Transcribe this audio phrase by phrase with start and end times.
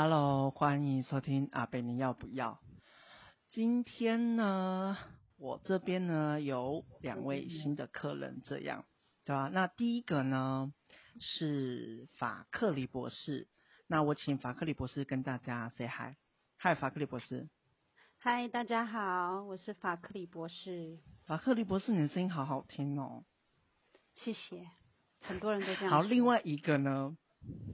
[0.00, 2.60] Hello，欢迎收听阿贝，你要不要？
[3.48, 4.96] 今天呢，
[5.38, 8.84] 我这边呢有两位新的客人，这样
[9.24, 9.50] 对吧？
[9.52, 10.72] 那第一个呢
[11.18, 13.48] 是法克里博士，
[13.88, 17.48] 那我请法克里博士跟大家 say hi，hi，法克里博士。
[18.18, 21.00] 嗨，大家好，我是法克里博士。
[21.26, 23.24] 法克里博士，你的声音好好听哦。
[24.14, 24.64] 谢谢，
[25.22, 25.90] 很多人都这样。
[25.90, 27.16] 好，另外一个呢？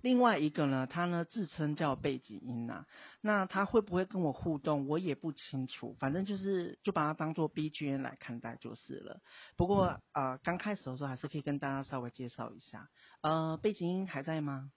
[0.03, 2.87] 另外一个呢，他呢自称叫背景音呐、啊，
[3.23, 5.97] 那他会不会跟我互动，我也不清楚。
[5.99, 9.21] 反正就是就把它当做 BGM 来看待就是了。
[9.57, 12.91] 不过啊、呃，刚开始的时候还是可以跟大家稍微介绍一下。
[13.23, 14.71] 呃，背景音还在吗？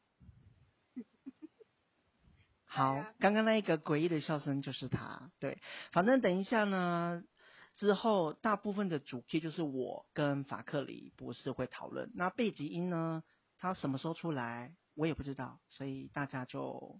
[2.65, 5.29] 好，刚刚那一个诡异的笑声就是他。
[5.39, 5.61] 对，
[5.91, 7.21] 反正等一下呢，
[7.75, 12.09] 之后大部分的主题就是我跟法克里博士会讨论。
[12.15, 13.23] 那背景音呢？
[13.59, 16.99] 他什么时候出来，我也不知道，所以大家就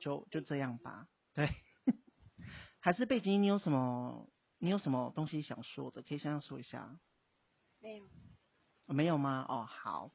[0.00, 1.08] 就就这样吧。
[1.32, 1.48] 对，
[2.80, 6.98] 还是背景，你有什么你有什么东西想说的，可以先说一下。
[7.80, 8.04] 没有。
[8.88, 9.46] 没有吗？
[9.48, 10.12] 哦，好。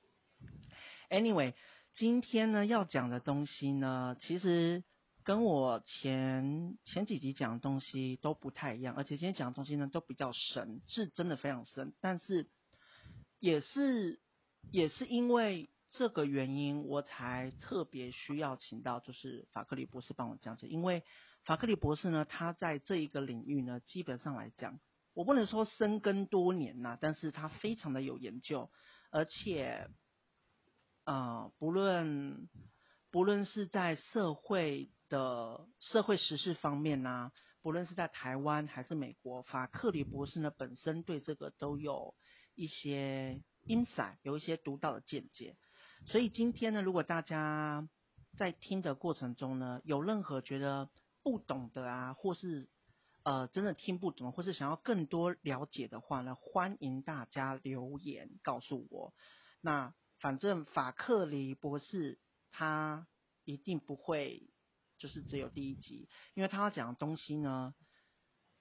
[1.10, 1.54] Anyway，
[1.94, 4.84] 今天呢要讲的东西呢，其实
[5.24, 12.50] 跟我前前几集讲的东西都不太一样，而且今天讲的东西呢都比较深，是真的非常深，但是
[13.40, 14.22] 也是。
[14.70, 20.68] 也是因为这个原因，我才特别需要请到就是法克里博士帮我讲解。
[20.68, 21.04] 因为
[21.44, 24.80] 法克里博士呢，他在这一个领域呢，基本上来讲，
[25.14, 28.70] 我不能说深耕多年呐，但是他非常的有研究，
[29.12, 29.90] 而且，
[31.06, 32.50] 呃，不论
[33.10, 42.14] 不论是在社会的社会时事方面呐，不论是在台湾还是美国，法克里博士呢本身对这个都有
[42.56, 43.42] 一些。
[43.70, 45.58] 因散有一些独到的见解，
[46.06, 47.88] 所以今天呢，如果大家
[48.38, 50.90] 在听的过程中呢，有任何觉得
[51.24, 52.70] 不懂的啊，或是
[53.24, 59.14] 呃真的听不懂，或是想要更多了解的话呢，欢迎大家留言告诉我。
[59.60, 62.20] 那反正法克里博士
[62.52, 63.08] 他
[63.44, 64.50] 一定不会
[64.98, 67.76] 就是只有第一集，因为他要讲的东西呢，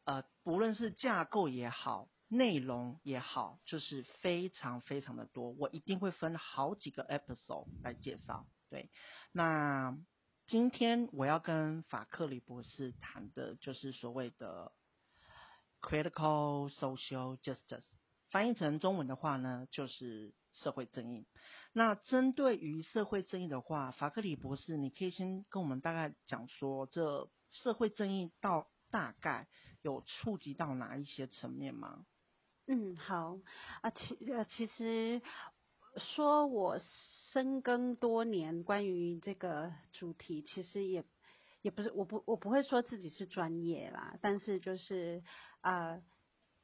[0.04, 2.08] 呃，不论是架构也好。
[2.28, 8.46] 内容也好，就是非常非常的多，我一定会分好几个 episode 来介绍。
[8.68, 8.90] 对，
[9.32, 9.96] 那
[10.46, 14.72] 今天我要跟法克里博士谈的就是所谓的
[15.80, 17.84] critical social justice，
[18.30, 21.26] 翻译成中文的话呢，就是社会正义。
[21.72, 29.46] 那针对于社会正义的话，法克里博士，你可以先跟我们大概讲说，这社会正义到大概
[29.82, 32.04] 有触及到哪一些层面吗？
[32.68, 33.38] 嗯，好
[33.80, 35.22] 啊，其呃，其实
[35.98, 36.76] 说我
[37.30, 41.04] 深耕多年关于这个主题，其实也
[41.62, 45.22] 也不是，我不我不会说自己是专业啦，但是就是
[45.60, 46.02] 啊、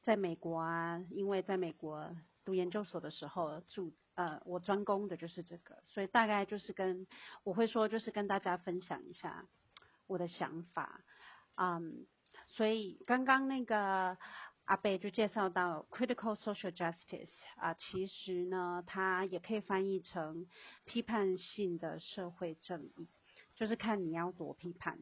[0.01, 2.13] 在美国啊，因为在美国
[2.43, 7.07] 读研究所的时候住呃，我专攻的就是这个，所以大概就是跟
[7.45, 9.47] 我会说，就是跟大家分享一下
[10.07, 10.99] 我的想法，
[11.55, 12.05] 嗯，
[12.47, 14.17] 所以刚刚那个。
[14.65, 20.47] 阿贝就介绍到 critical social justice 啊，其实呢，它也可以翻译成
[20.85, 23.07] 批判性的社会正义，
[23.55, 24.97] 就是看你要多批判。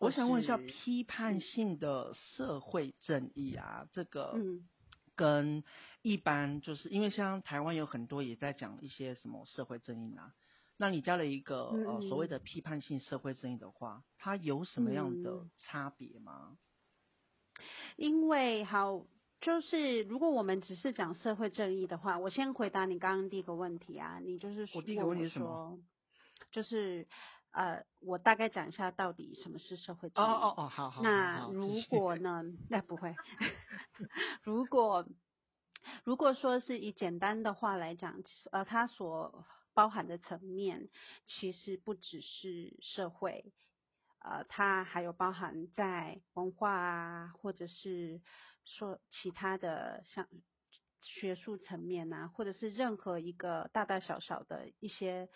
[0.00, 4.36] 我想问一下，批判性的社会正义啊，嗯、这个
[5.14, 5.62] 跟
[6.02, 10.34] 一般就是因为像台湾有很多也在讲一些什么社会正义啊，
[10.76, 16.58] 那你加了一个、嗯、呃所谓的批判性社会正义的话，它有什么样的差别吗？
[17.96, 19.04] 因为好，
[19.40, 25.78] 就是如果我们只是讲社会正义的话，我先回答你刚刚第一个问题啊，你就是说，我第一个问题是什么？
[26.50, 27.06] 就是
[27.52, 30.28] 呃，我大概讲一下到底什么是社会正义。
[30.28, 31.02] 哦哦哦，好好。
[31.02, 32.42] 那如果呢？
[32.68, 33.14] 那不会。
[34.42, 35.06] 如果
[36.04, 38.20] 如果说是以简单的话来讲，
[38.50, 40.88] 呃，它所包含的层面
[41.26, 43.52] 其实不只是社会。
[44.24, 48.22] 呃，它还有包含在文化啊，或者是
[48.64, 50.26] 说其他的像
[51.02, 55.28] 学术层面啊，或者是任何一个大大小小的一些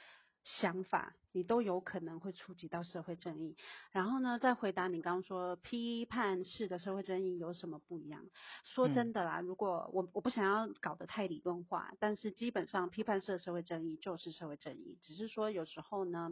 [0.43, 3.59] 想法，你都有可能会触及到社会正义。
[3.91, 8.25] 然后呢，再回答你刚刚说批判式的社会正义有什么不一样？
[8.65, 16.31] 说真的啦，嗯、如果我我不想要搞得太理论化，但是基本上批判式的社会正义就是社会正义，只是说有时候呢，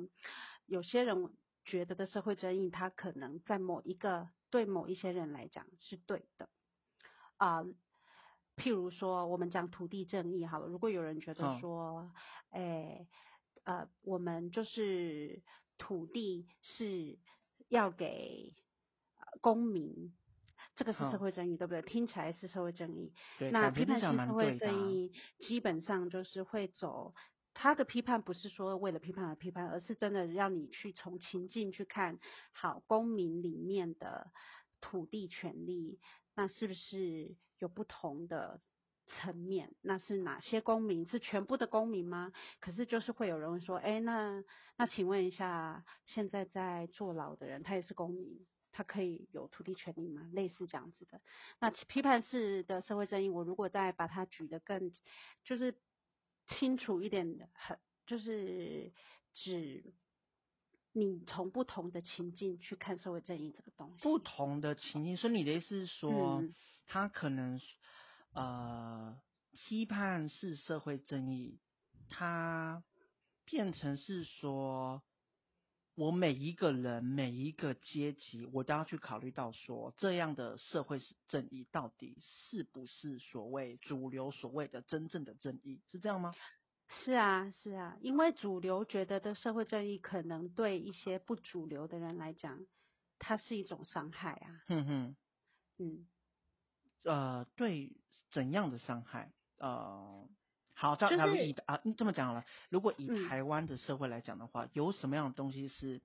[0.64, 1.30] 有些人。
[1.66, 6.48] 觉得的社会正义，它可能在某一个对某一些人来讲是对的
[7.36, 7.66] 啊、呃。
[8.56, 12.10] 譬如说，我们讲土地正义好了，如果有人觉得说，
[12.48, 13.06] 哎、
[13.64, 15.42] 哦，呃，我们就是
[15.76, 17.18] 土地是
[17.68, 18.54] 要给
[19.42, 20.16] 公民，
[20.74, 21.82] 这个是社会正义，对不对？
[21.82, 23.12] 听起来是社会正义。
[23.52, 27.14] 那批判性社会正义基本上就是会走。
[27.58, 32.18] 他的批判不是说为了批判而批判，而是真的让你去从情境去看，
[32.52, 34.30] 好，公民里面的
[34.82, 35.98] 土地权利，
[36.34, 38.60] 那是不是有不同的
[39.06, 39.74] 层面？
[39.80, 41.06] 那是哪些公民？
[41.06, 42.30] 是全部的公民吗？
[42.60, 44.44] 可是就是会有人说，哎，那
[44.76, 50.28] 那请问一下，现在在坐牢的人，他也是公民，他可以有土地权利吗？
[50.34, 51.22] 类似这样子的。
[51.58, 54.92] 那批判式的社会正义，我如果再把它举得更，
[55.42, 55.74] 就是。
[56.46, 58.92] 清楚一点的，很就是
[59.34, 59.92] 指
[60.92, 64.02] 你从不同的情境去看社会正义这个东西。
[64.02, 66.54] 不同的情境，所以你的意思是说，嗯、
[66.86, 67.60] 他可能
[68.32, 69.20] 呃
[69.52, 71.58] 批判是社会正义，
[72.08, 72.82] 他
[73.44, 75.02] 变成是说，
[75.96, 86.34] 我每一个人每一个阶级，我都要去考虑到说，这样的社会正义到底是不是所谓主流所谓的真正的正义，是这样吗？
[86.88, 92.66] 是啊，是啊，因为主流觉得的社会正义，可能对一些不主流的人来讲，
[93.18, 94.62] 它是一种伤害啊。
[94.66, 95.16] 哼哼，
[95.78, 96.06] 嗯，
[97.04, 97.96] 呃，对
[98.30, 99.32] 怎样的伤害？
[99.56, 100.28] 呃。
[100.78, 102.44] 好，这样，就是，以啊，这么讲好了。
[102.68, 106.02] 如果以台湾的社会来讲的话，嗯，有什么样的东西是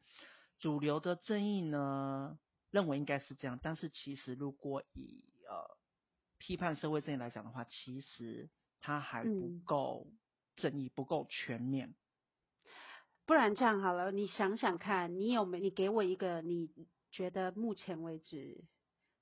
[0.59, 2.39] 主流的正义呢？
[2.69, 5.77] 认为应该是这样，但是其实如果以呃
[6.37, 10.07] 批判社会正义来讲的话，其实它还不够
[10.55, 11.93] 正义，嗯，不够全面。
[13.25, 15.59] 不然这样好了，你想想看，你有没？
[15.59, 16.69] 你给我一个你
[17.11, 18.63] 觉得目前为止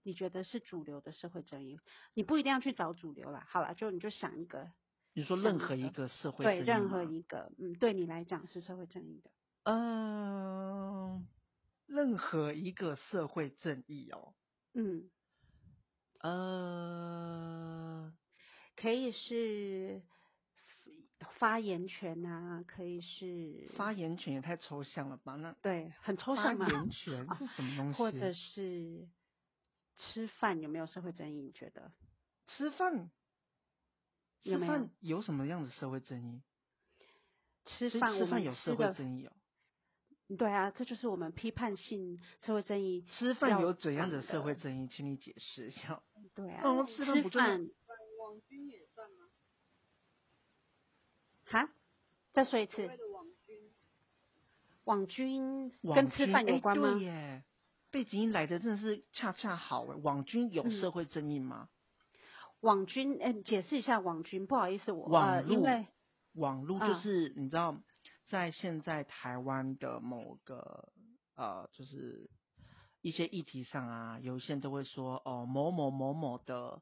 [0.04, 1.80] 你觉得是主流的社会正义？
[2.14, 3.48] 你不一定要去找主流啦。
[3.50, 4.70] 好了，就你就想一个。
[5.14, 9.30] 你说任何一个社会正义，对任何一个，嗯，对你来讲是社会正义的。
[9.64, 11.26] 嗯、呃，
[11.88, 14.34] 任何一个社会正义哦。
[14.74, 15.10] 嗯。
[16.22, 18.14] 呃，
[18.76, 20.02] 可以是
[21.38, 25.36] 发言权啊，可以是发言权也太抽象了吧？
[25.36, 26.66] 那对，很抽象吗？
[26.66, 27.98] 发言权是什么东西？
[27.98, 29.08] 或者是
[29.96, 31.42] 吃饭有没有社会正义？
[31.42, 31.92] 你觉得
[32.48, 33.10] 吃饭？
[34.42, 36.42] 吃饭有什么样的社会正义？
[37.66, 39.32] 吃饭吃饭有社会正义哦。
[40.38, 43.04] 对啊，这就是我们批判性社会正义。
[43.18, 44.88] 吃饭有怎样的社会正义？
[44.88, 46.02] 请你解释一下。
[46.36, 47.16] 对啊，嗯、吃饭
[48.20, 49.30] 网军也算吗？
[51.46, 51.70] 哈？
[52.34, 52.90] 再说一次。
[54.84, 56.94] 网军跟吃饭有关吗？
[56.94, 57.44] 对耶，
[57.92, 59.96] 背景音来的真的是恰恰好哎。
[59.96, 61.70] 网军有社会正义吗？
[61.72, 61.79] 嗯
[62.62, 65.88] 网军，嗯、欸，解释一下网军，不好意思，我网呃，因为
[66.34, 67.78] 网路就是、嗯、你知道，
[68.28, 70.92] 在现在台湾的某个
[71.36, 72.30] 呃，就是
[73.02, 76.82] 一些议题上啊，有一些人都会说，哦，某某某某的。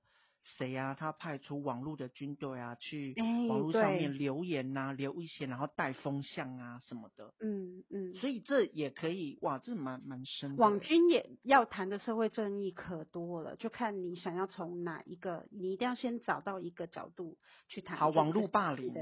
[0.56, 0.94] 谁呀、啊？
[0.94, 3.14] 他派出网络的军队啊，去
[3.50, 7.34] 网络上面留言呐、啊，留一些，然后带风向啊什么的。
[7.42, 8.14] 嗯嗯。
[8.16, 10.64] 所以这也可以，哇，这蛮蛮深的。
[10.64, 17.98] 网军也要谈的社会正义可多了，就看你想要从哪一个，你一定要先找到一个角度去谈。
[17.98, 18.94] 好，网络霸凌。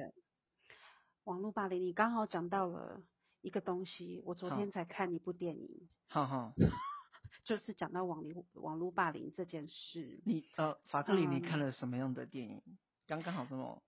[1.26, 3.02] 网络霸凌，你刚好讲到了
[3.42, 5.90] 一个东西，我昨天才看一部电影。
[6.08, 6.54] 哈哈。
[7.44, 12.62] 就是讲到网络网络霸凌这件事，你呃，法克里，你看了什么样的电影？
[13.08, 13.84] 刚、嗯、刚好这么，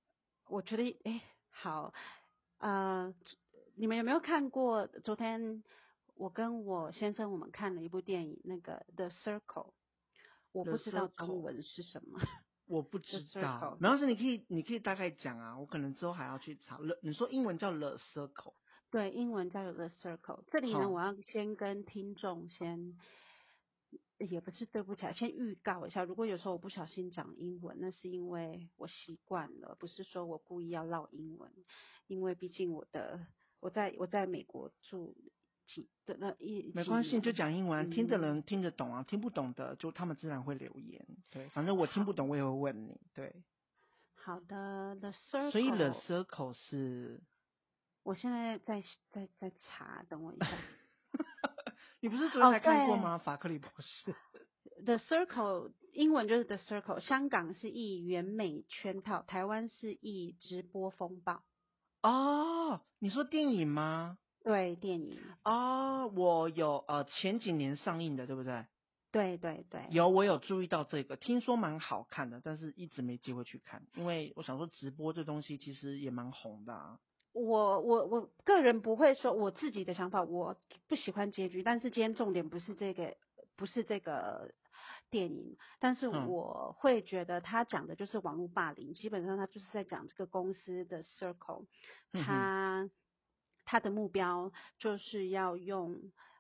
[0.48, 1.94] 我觉得哎，好，
[2.60, 3.13] 呃，
[3.75, 4.86] 你们有没有看过？
[4.88, 5.63] 昨天
[6.16, 9.42] 我跟我先生我们看了一部电影，那个《The Circle》，
[10.51, 12.20] 我不知道中文是什么，
[12.68, 13.77] 我不知道。
[13.80, 16.80] 没关系，你可以你可以大概讲啊，我可能之后还要去查。
[17.01, 18.30] 你说英文叫《The Circle》，
[18.92, 20.42] 对，英文叫《The Circle》。
[20.51, 22.98] 这里呢，我要先跟听众先。
[24.17, 31.51] 也不是对不起啊，先预告一下，如果有时候我不小心讲英文，那是因为我习惯了，不是说我故意要唠英文，
[32.08, 33.25] 因为毕竟我的
[33.60, 35.15] 我在我在美国住
[35.65, 43.44] 几的那一没关系，就讲英文，嗯，听的人听得懂啊，听不懂的就他们自然会留言，对，反正我听不懂我也会问你，对。
[44.15, 47.22] 好的，The Circle，所以 The Circle 是，
[48.03, 50.48] 我现在在在在查，等我一下。
[52.00, 53.16] 你不是昨天才看过吗？
[53.16, 54.16] 哦、法克里博士。
[54.86, 61.44] The Circle 英文就是 The Circle，香港是译原美圈套，台湾是译直播风暴。
[62.04, 64.20] 哦，你说电影吗？
[64.44, 65.20] 对，电影。
[65.44, 68.66] 哦，我有呃前几年上映的，对不对？
[69.12, 69.88] 对对对。
[69.89, 77.00] 有，我有注意到这个，听说蛮好看的，但是一直没机会去看，因为我想说直播这东西其实也蛮红的啊。
[77.38, 81.62] 我我我个人不会说我自己的想法，我不喜欢结局。
[81.63, 83.15] 但是今天重点不是这个，
[83.56, 84.51] 不是这个
[85.10, 91.65] 电影，但是我会觉得他讲的就是网络霸凌，基本上他就是在讲这个公司的 circle，
[92.12, 92.89] 他
[93.65, 95.94] 他的目标就是要用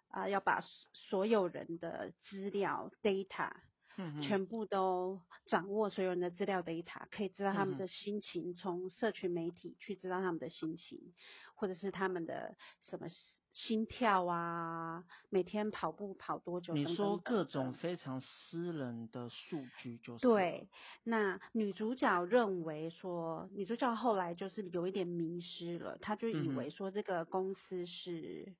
[0.09, 0.61] 啊、呃，要把
[0.93, 3.51] 所有人的资料 data。
[3.99, 11.13] 嗯，全部都掌握所有人的资料 data，可以知道他们的心情，从社群媒体去知道他们的心情，
[11.55, 13.07] 或者是他们的什么
[13.51, 16.93] 心跳啊，每天跑步跑多久等等。
[16.93, 20.21] 你说各种非常私人的数据就是。
[20.21, 20.69] 对，
[21.03, 28.55] 那女主角认为说，女主角后来就是有一点迷失了，她就以为说这个公司是、嗯、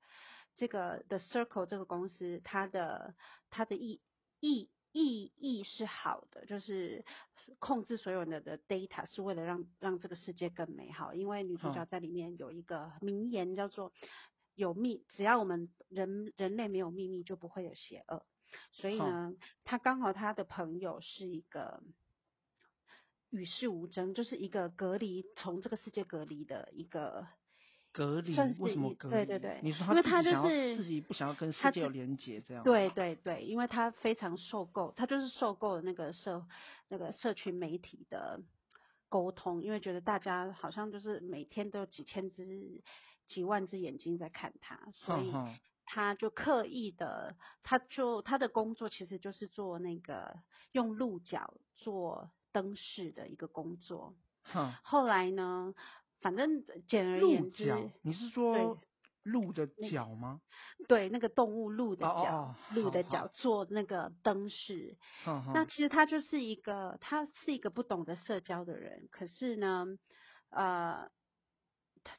[0.56, 3.14] 这个 The Circle 这个公司，它的
[3.50, 4.00] 它的意
[4.40, 4.68] 意。
[4.92, 7.04] 意义是好的，就是
[7.58, 11.14] 控制所有人的 data 是为了让让这个世界更美好。
[11.14, 13.92] 因为女主角在里面有一个名言叫做
[14.56, 18.24] “有秘，只要我们人人类没有秘密，就不会有邪恶”。
[18.72, 21.82] 所以呢，他刚好他的朋友是一个
[23.30, 27.26] 与世无争，就是一个隔离，从这个世界隔离的一个。
[27.92, 28.36] 隔离？
[28.60, 29.14] 为什么隔离？
[29.14, 32.62] 对对对，你说他因为他就是自己不想要跟世界有连接这样。
[32.62, 36.46] 对对对，因为他非常受够，他就是受够了那个社
[36.88, 38.40] 那个社群媒体的
[39.08, 42.82] 沟通，因为觉得大家好像就是每天都有几千只、
[43.26, 45.32] 几万只眼睛在看他，所以
[45.84, 50.36] 他就刻意的，他就他的工作其实就是做那个
[50.72, 54.14] 用鹿角做灯饰的一个工作。
[54.44, 55.74] 哼，后来呢？
[56.20, 58.80] 反正简而言之，你是说
[59.22, 60.40] 鹿的角吗？
[60.88, 64.96] 对，那个动物鹿的角，鹿的角做那个灯饰。
[65.54, 69.08] 那其实他就是一个，他是一个不懂得社交的人。
[69.10, 69.86] 可是呢，
[70.50, 71.10] 呃，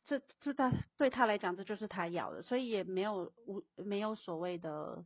[0.05, 5.05] 这这他对他来讲，这就是他要的，所以也没有无没有所谓的。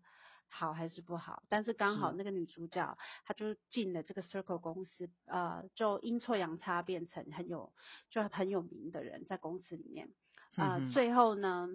[0.56, 1.42] 好还是不好？
[1.50, 2.96] 但是刚好那个女主角，
[3.26, 7.74] 她就进了这个 Circle 公司，呃，就阴错阳差变成很有，
[8.12, 10.10] 就很有名的人在公司里面。
[10.56, 11.68] 啊、呃嗯，最后呢，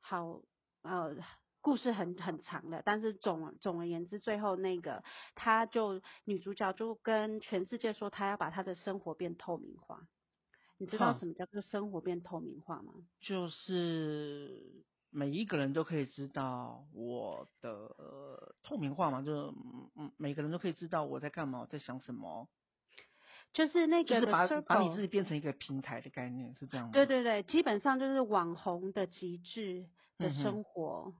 [0.00, 0.42] 好，
[0.82, 1.16] 呃，
[1.62, 5.02] 故事很很长的，但是总总而言之，最后那个
[5.34, 10.06] 她就女主角就跟全世界说，她要把她的生活变透明化。
[10.76, 12.92] 你知道什么叫做生活变透明化吗？
[13.20, 14.84] 就是。
[15.10, 19.54] 每一个人都可以知道我的、呃、透明化嘛，就是
[19.96, 22.48] 嗯，每个人都可以知道我在干嘛，我在想什么。
[23.52, 26.92] 就是那个，就是把把你自己变成一个平台的概念，是这样吗？
[26.92, 29.86] 对对对，基本上就是网红的极致
[30.18, 31.06] 的生活。
[31.08, 31.14] 嗯、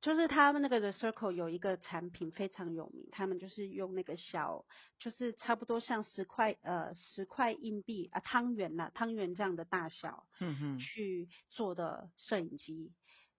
[0.00, 4.64] 就是他们那个的 Circle 有一个产品非常有名，他们就是用那个小，
[4.98, 12.92] 就是差不多像十块呃十块硬币啊汤圆呐汤圆这样的大小，嗯哼，去做的摄影机。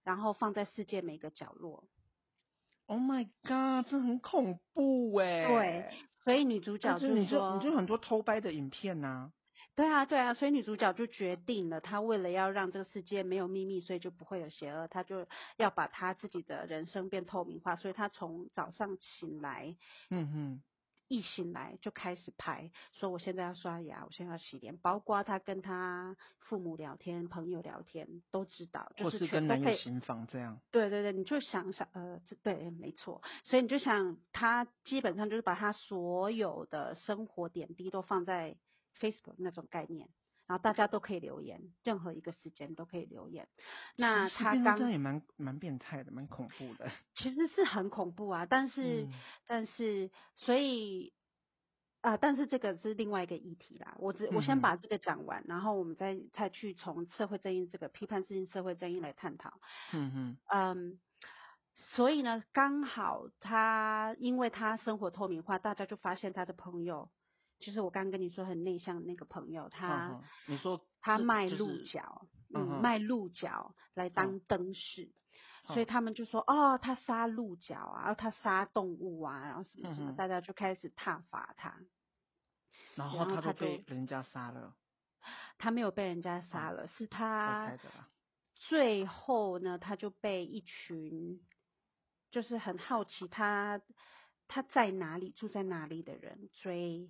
[0.04, 1.86] 然后放在世界每个角落。
[2.86, 5.48] Oh my god，这很恐怖哎。
[5.48, 5.90] 对，
[6.24, 9.34] 所以女主角就说，你就你就很多偷拍的影片呐、啊。
[9.76, 15.28] 对啊，对啊，所以女主角就决定了，她为了要让这个世界没有秘密，所以就不会有邪恶，她就
[15.58, 17.76] 要把她自己的人生变透明化。
[17.76, 19.76] 所以她从早上醒来，
[20.10, 20.64] 嗯哼。
[21.10, 30.62] 一醒来就开始拍，说我现在要刷牙，我现在要洗脸，包括他跟他父母聊天、朋友聊天都知道，就是全都可以，房这样。
[30.72, 38.56] 对对对，你就想想，呃，对，没错，所以你就想，他基本上就是把他所有的生活点滴都放在
[39.00, 40.08] Facebook 那种概念。
[40.50, 43.48] 然后大家都可以留言，任何一个时间都可以留言。
[43.96, 46.90] 那他刚刚也蛮蛮变态的，蛮恐怖的。
[47.14, 49.14] 其实是很恐怖啊，但是、嗯、
[49.46, 51.14] 但是所以
[52.02, 53.96] 啊、呃，但是这个是另外一个议题啦。
[54.00, 59.54] 我只我先把这个讲完，嗯、然后我们再再去从社会正义这个批判性社会正义来探讨。
[59.94, 61.00] 嗯嗯嗯，
[61.76, 67.12] 所以呢，刚好他因为他生活透明化，大家就发现他的朋友。
[67.60, 75.12] 就是我刚刚跟你说很内向的那个朋友，他、哦、你说他卖鹿角，就是、嗯，卖鹿角来当灯饰、
[75.66, 81.78] 哦，所以他们就说哦，他杀鹿角啊，然后他杀动物啊，然后什么什么，大家就开始挞伐他。
[82.96, 84.76] 然后他就被人家杀了。
[85.58, 87.78] 他没有被人家杀了，是他
[88.56, 91.42] 最后呢，他就被一群
[92.32, 93.82] 就是很好奇他
[94.48, 97.10] 他在哪里住在哪里的人追。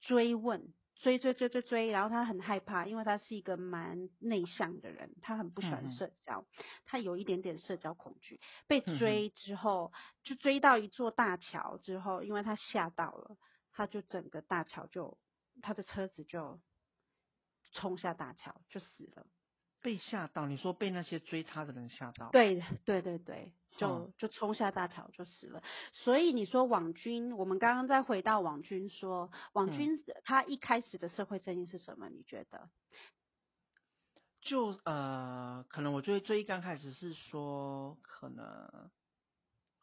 [0.00, 8.40] 追问，追追追追追，然后他很害怕，因为他是一个蛮内向的人，他很不喜欢社交，嗯、他有一点点社交恐惧。
[8.66, 13.36] 被追之后，嗯、就追到一座大桥之后，因为他吓到了，
[13.72, 15.18] 他就整个大桥就
[15.62, 16.60] 他的车子就
[17.72, 19.26] 冲下大桥就死了。
[19.82, 20.46] 被吓到？
[20.46, 22.28] 你说被那些追他的人吓到？
[22.30, 25.62] 对对对对，就就冲下大桥就死了。
[25.92, 32.08] 所以你说网军，我们刚刚再回到网军说，网军他一开始的社会正义是什么？
[32.08, 32.68] 你觉得？
[34.40, 38.90] 就呃，可能我觉得最刚开始是说，可能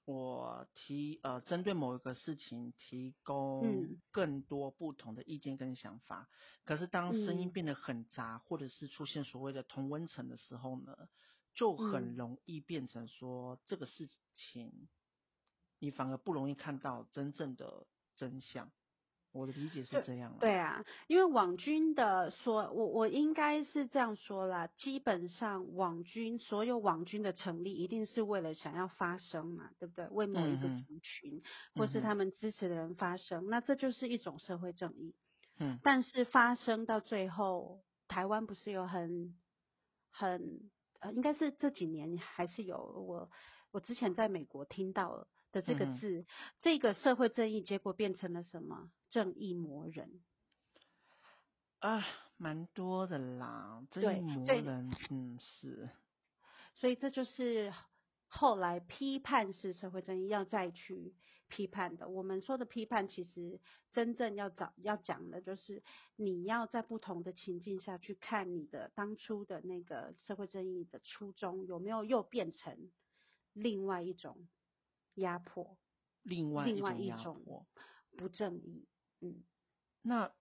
[0.04, 6.22] 我提呃，针对某一个事情提供更多不同的意见跟想法。
[6.22, 6.34] 嗯、
[6.66, 10.98] 可是当声音变得很杂，嗯、或者是出现所谓的同温层的时候呢，
[11.58, 14.88] 就很容易变成说、嗯、这个事情，
[15.80, 17.86] 你反而不容易看到真正的
[18.16, 18.72] 真相。
[19.34, 20.36] 我的理解是这样。
[20.40, 24.68] 对啊，因为网军的说，我我应该是这样说啦。
[24.78, 30.08] 基本上，网军所有网军的成立，一定是为了想要发声嘛，对不对？
[30.08, 31.44] 为某一个族群，嗯、
[31.76, 35.14] 或是他们支持的人发声，嗯、那这就是一种社会正义。
[35.60, 35.80] 嗯。
[35.84, 39.36] 但是发生到最后，台湾不是有很
[40.10, 43.30] 很呃，应该是这几年还是有我
[43.72, 45.28] 我之前在美国听到。
[45.54, 46.26] 的这个字，嗯、
[46.60, 48.92] 这个社会正义结果变成了什么？
[49.10, 50.20] 正义魔人
[51.80, 53.82] 啊，蛮多的啦。
[53.90, 55.90] 正义魔人，嗯，是。
[56.76, 57.74] 所以这就是
[58.28, 61.16] 后来批判式社会正义要再去
[61.48, 62.08] 批判的。
[62.10, 63.60] 我们说的批判，其实
[63.94, 65.84] 真正要找要讲的就是，
[66.16, 72.92] 你要在不同的情境下去看你的当初的那个社会正义的初衷有没有又变成
[73.54, 74.48] 另外一种。
[75.18, 75.80] 压迫，
[76.22, 77.66] 另外另外一种，
[78.16, 78.88] 不正义。
[79.20, 79.44] 嗯，
[80.04, 80.32] 那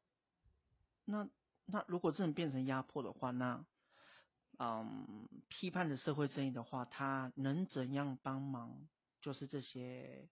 [1.06, 1.30] 那
[1.64, 3.64] 那如果真的变成压迫的话，那
[4.58, 8.86] 嗯，批判的社会正义的话，他能怎样帮忙？
[9.22, 10.28] 就是这些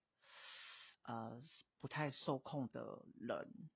[1.05, 1.41] 呃
[1.79, 3.69] 不太受控的人，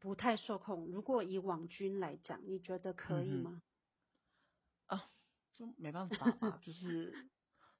[0.00, 0.86] 不太受控。
[0.86, 3.62] 如果以网军来讲，你觉得可以吗？
[4.86, 5.10] 嗯、啊，
[5.54, 7.28] 就没办法吧， 就是。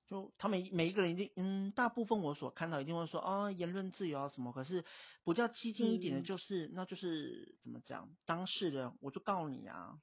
[0.08, 4.52] 就他们每一个人一定，嗯，大部分我所看到一定会说啊，言论自由啊什么。
[4.52, 4.84] 可是
[5.24, 10.00] 比较激进一点的，就是、嗯、那就是怎么讲，当事人我就告你啊。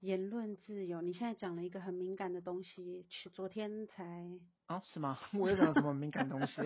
[0.00, 4.28] 言论自由，你现在讲了一个很敏感的东西，去昨天才
[4.70, 4.80] 啊？
[4.86, 5.18] 是吗？
[5.34, 6.62] 我又讲了什么敏感东西？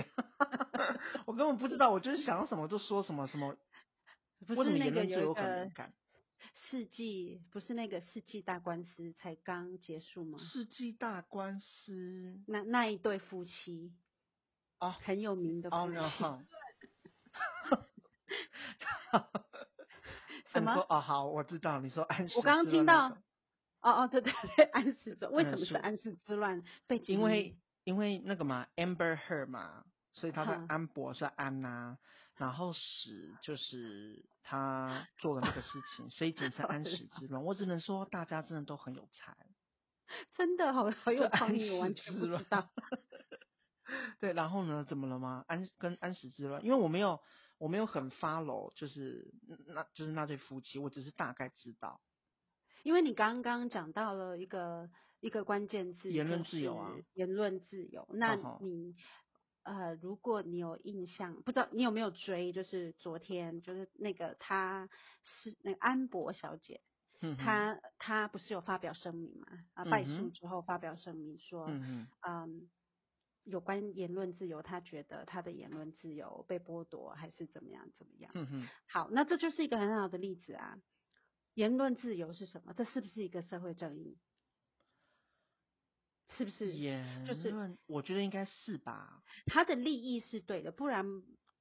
[1.24, 3.56] 我根本不知道，我就是想什么就说什么什么。
[4.46, 5.70] 不是那个有一个。
[6.70, 10.38] 世纪不是那个世纪大官司才刚结束吗？
[10.38, 13.92] 世纪大官司，那那一对夫妻
[14.78, 15.96] 啊，很有名的夫妻。
[20.52, 20.72] 什么？
[20.90, 21.80] 哦，好，我知道。
[21.80, 23.16] 你说安史，我刚刚听到。
[23.80, 26.62] 哦哦，对对对，安史之为什么是安史之乱？
[26.86, 31.98] 被因为因为那个嘛，Amber Heard 嘛，所以他的安博是安呐。
[32.36, 37.42] 然后史就是他做的那个事情，所以简称安史之乱。
[37.46, 39.36] 我只能说，大家真的都很有才，
[40.34, 42.68] 真的好好有创意，完全不知道。
[44.18, 44.84] 对，然后呢？
[44.84, 45.44] 怎么了吗？
[45.46, 47.20] 安跟安史之乱，因为我没有
[47.58, 49.32] 我没有很 follow，就是
[49.68, 52.00] 那就是那对夫妻，我只是大概知道。
[52.82, 54.90] 因为你刚刚讲到了一个
[55.24, 58.06] 一个关键字，言论自由啊，言论自由。
[58.12, 58.94] 那你。
[59.66, 64.90] 呃，如果你有印象，不知道你有没有追，就是昨天就是那个她
[65.22, 66.82] 是那个安博小姐，
[67.22, 69.46] 嗯、哼她她不是有发表声明嘛？
[69.72, 71.66] 啊，败诉之后发表声明说，
[72.28, 72.68] 嗯，
[73.44, 78.30] 有关言论自由，他觉得他的言论自由被剥夺，还是怎么样怎么样？
[78.92, 80.78] 好，那这就是一个很好的例子啊。
[81.54, 82.74] 言论自由是什么？
[82.74, 84.18] 这是不是一个社会正义？
[86.36, 86.72] 是不是？
[86.72, 89.22] 言论，就是我觉得应该是吧。
[89.46, 91.04] 他的利益是对的，不然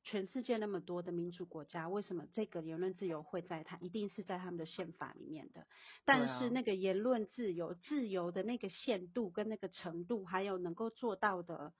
[0.03, 5.65] 全世界那么多的民主国家，为什么这个言论自由会在他一定是在他们的宪法里面的？
[6.03, 11.73] 但是那个言论自由，自由的那个限度跟那个程度，还有能够做到的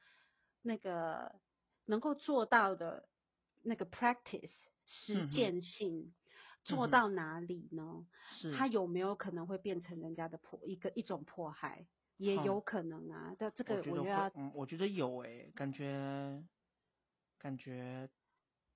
[0.62, 1.36] 那个
[1.86, 3.10] 能够做到的
[3.62, 4.52] 那个 practice
[4.86, 6.14] 实践性，嗯、
[6.64, 8.06] 做到哪里呢？
[8.40, 11.88] 是他有没有可能会变成人家的迫一个一种迫害？
[12.24, 16.44] 也有可能啊，但这个我觉得，嗯，我觉得有诶、欸，感觉，
[17.38, 18.10] 感觉，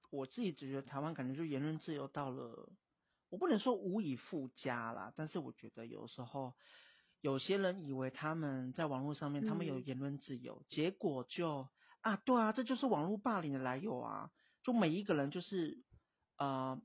[0.09, 2.69] 我自己只觉得台湾感觉就言论自由到了，
[3.29, 6.53] 我不能说无以复加啦，但是我觉得有时候
[7.21, 11.69] 有些人以为他们在网络上面他们有言论自由，嗯、结果就
[12.01, 14.31] 啊，对啊，这就是网络霸凌的来由啊，
[14.63, 15.83] 就每一个人就是
[16.37, 16.81] 呃。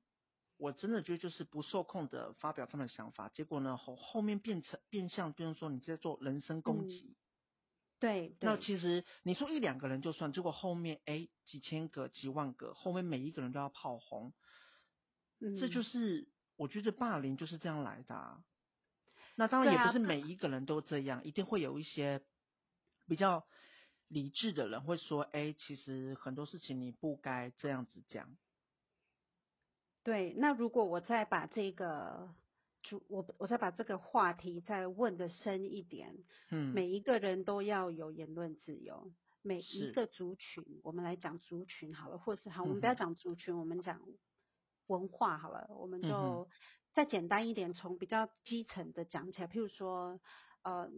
[0.62, 7.16] 我真的觉得就是不受控的发表他们的想法，结果呢后后面变成变相，变成说你在做人身攻击，嗯、
[7.98, 14.32] 对，对，那其实你说一两个人就算，结果后面哎几千个几万个，后面每一个人都要炮轰，
[15.40, 18.44] 嗯，这就是我我觉得霸凌就是这样来的啊。
[19.34, 22.22] 那当然也不是每一个人都这样，啊、一定会有一些
[23.08, 23.44] 比较
[24.06, 28.36] 理智的人会说：“哎，其实很多事情你不该这样子讲。”
[30.04, 32.28] 对，那如果我再把这个
[32.82, 36.16] 主我我再把这个话题再问的深一点，
[36.50, 39.12] 嗯，每一个人都要有言论自由，
[39.42, 44.00] 每一个族群，我们来讲族群好了，或是好，我们不要讲族群，嗯、我们讲
[44.88, 46.48] 文化好了，我们就
[46.92, 50.20] 再简单一点，从比较基层的讲起来，譬如说，
[50.62, 50.90] 呃，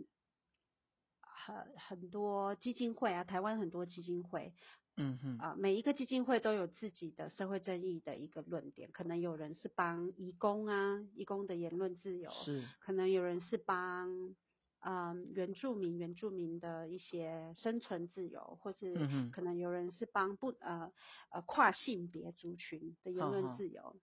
[1.21, 4.55] 很很多基金会啊，台湾很多基金会。
[4.97, 5.39] 嗯哼。
[5.39, 14.35] 啊，每一个基金会都有自己的社会正义的一个论点，可能有人是帮义工啊，义工的言论自由是，可能有人是帮
[14.81, 18.95] 嗯原住民原住民的一些生存自由，或是
[19.33, 20.93] 可能有人是帮不呃
[21.31, 23.83] 呃跨性别族群的言论自由。
[23.83, 23.97] 好好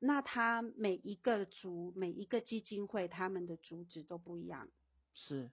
[0.00, 4.68] 那他每一个族每一个基金会他们的主旨都不一样，
[5.14, 5.50] 是。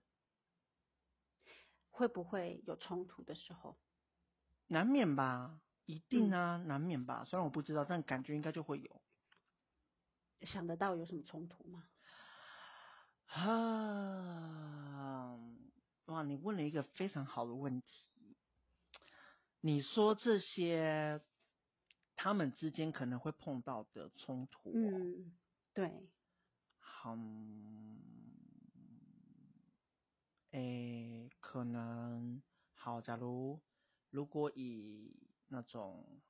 [1.89, 3.77] 会不会有冲突的时候？
[4.67, 7.23] 难免吧，一定啊，嗯、难免吧。
[7.25, 9.01] 虽然我不知道，但感觉应该就会有。
[10.41, 11.87] 想得到有什么冲突吗？
[13.27, 14.27] 啊，
[16.05, 18.05] 哇，你问了一个非常好的问题。
[19.61, 21.21] 你说这些
[22.15, 25.35] 他们之间可能会碰到的冲突，嗯，
[25.73, 26.09] 对。
[26.79, 27.17] 好，
[30.51, 32.41] 诶，可能
[32.73, 33.59] 好，假如。
[34.15, 35.13] 如果以
[35.49, 36.21] 那种，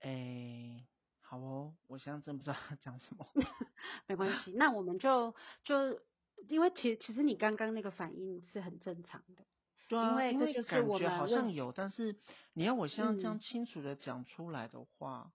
[0.00, 0.86] 哎、欸，
[1.20, 3.24] 好哦，我现在真不知道讲什么。
[4.08, 6.02] 没关系，那我们就就
[6.48, 9.46] 因为其实其实你刚刚那个反应是很正常的，
[9.88, 12.18] 对啊，因为这就是我们感觉好像有，但是
[12.54, 15.30] 你要我现在这样清楚的讲出来的话，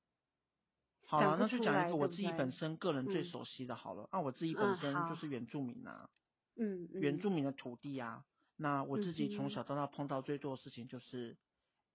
[1.03, 4.03] 嗯、好了，那就讲一个我自己本身个人最熟悉的好了。
[4.11, 6.09] 嗯、啊，我自己本身就是原住民啊，
[6.57, 8.25] 嗯，嗯原住民的土地啊。
[8.58, 11.38] 那我自己从小到大碰到最多的事情就是，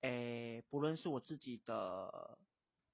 [0.00, 2.38] 诶、嗯欸，不论是我自己的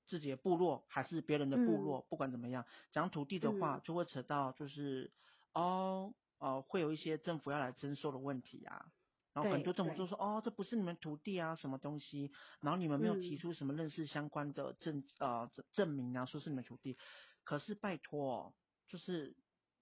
[0.06, 5.12] 自己的部落，还是别人的部落，嗯、不管怎么样，讲土地的话，就会扯到就是，
[5.52, 8.86] 嗯、哦，呃，会有一些政府要来征收的问题啊，
[9.34, 16.96] 然后很多政府就说，哦，这不是你们土地啊，什么东西，然后你们没有提出什么认识相关的证，呃，证明啊，说是你们土地，
[17.44, 18.54] 可是拜托，
[18.88, 19.36] 就是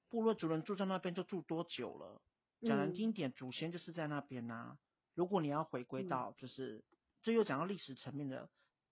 [0.09, 2.20] 部落主人住在那边就住多久了？
[2.62, 4.78] 讲难听点，祖先就是在那边呐、啊。
[5.14, 6.84] 如果你要回归到，就是
[7.22, 8.48] 这、嗯、又讲到历史层面的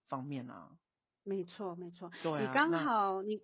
[0.09, 0.79] 方面啊。
[1.23, 2.11] 没错，没错。
[2.23, 3.43] 对、啊、你刚好你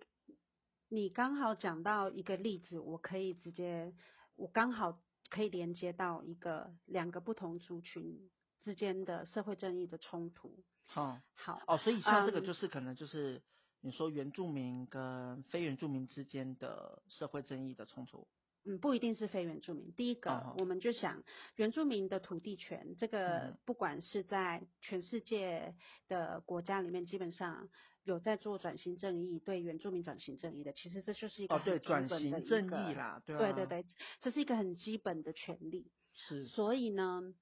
[0.89, 3.93] 你刚好讲到一个例子，我可以直接，
[4.35, 8.29] 我刚好可以连接到一个两个不同族群
[8.61, 10.63] 之间的社会正义的冲突。
[10.85, 13.41] 好，好哦，所以像这个就是可能就是
[13.79, 18.27] 你说原住民跟非原住民之间的社会正义的冲突。
[18.63, 19.91] 嗯，不一定是非原住民。
[19.93, 20.61] 第一个，oh.
[20.61, 21.23] 我们就想
[21.55, 25.73] 原住民的土地权，这个不管是在全世界
[26.07, 27.69] 的国家里面，基本上
[28.03, 33.85] 有在做转型正义，对原住民转型正义的，其实这就是一个很基本的一个、oh, 对，转型正义啦，对、啊、对对对，
[34.19, 35.91] 这是一个很基本的权利。
[36.13, 36.45] 是。
[36.45, 37.33] 所以呢，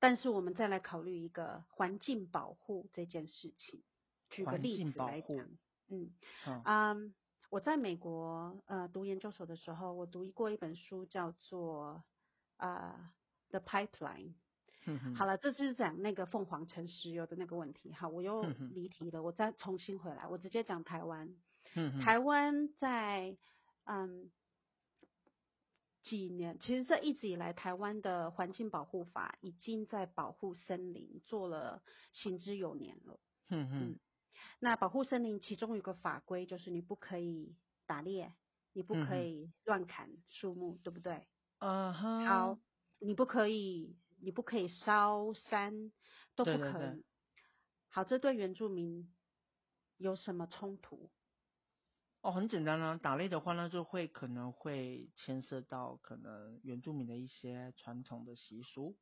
[0.00, 3.84] 但是我们再来考虑一个环境保护这件事情。
[4.30, 5.48] 举个例子来讲，
[5.88, 6.10] 嗯，
[6.64, 6.96] 啊、oh.
[6.96, 7.10] um,。
[7.50, 12.04] 我在美国呃读研究所的时候，我读过一本书叫做
[12.56, 12.94] 呃
[13.50, 14.34] 《The Pipeline》。
[15.14, 17.92] 好了，这就是讲那个凤凰城石油的那个问题。
[17.92, 21.28] 好，我又离题了，我再重新回来，我直接讲台湾。
[22.00, 23.36] 台湾在
[23.84, 24.30] 嗯
[26.02, 31.82] 几年，其实这一直以来，台湾的环境保护法已经在保护森林做了
[32.12, 33.20] 行之有年了。
[33.48, 33.98] 嗯嗯。
[34.62, 38.34] 那保护森林其中有一个法规，就是你不可以打猎，
[38.74, 41.26] 你不可以乱砍树木，嗯、对不对？
[41.58, 42.26] 嗯哼。
[42.26, 42.58] 好，
[42.98, 45.90] 你不可以，你不可以烧山，
[46.36, 46.60] 都不可以。
[46.60, 47.04] 对对对。
[47.88, 49.10] 好，这对原住民
[49.96, 51.10] 有什么冲突？
[52.20, 58.98] 哦，很简单啊，打猎的话呢，就会可能会牵涉到可能原住民的一些传统的习俗。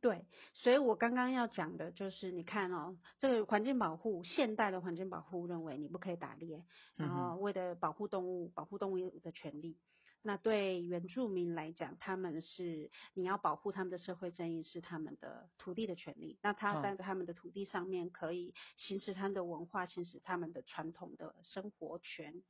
[0.00, 6.64] 对，所以我刚刚要讲的就是，你看哦，这个环境保护，现代的环境保护认为你不可以打猎，
[6.96, 9.76] 然后为了保护动物，保护动物的权利。
[10.22, 16.36] 那对原住民来讲，他们是你要保护他们的社会正义，是他们的土地的权利。
[16.42, 22.42] 那他在他们的土地上面可以行使他们的文化，行使他们的传统的生活权，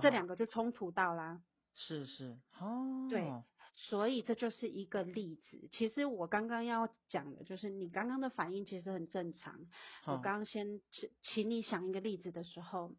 [0.00, 1.40] 这两个就冲突到啦。
[1.74, 3.32] 是是哦，对。
[3.74, 5.68] 所以这就是一个例子。
[5.72, 9.58] 其实我刚刚要讲的就是，你刚刚的反应其实很正常。
[10.06, 12.92] 我刚刚先请请你想一个例子的时候，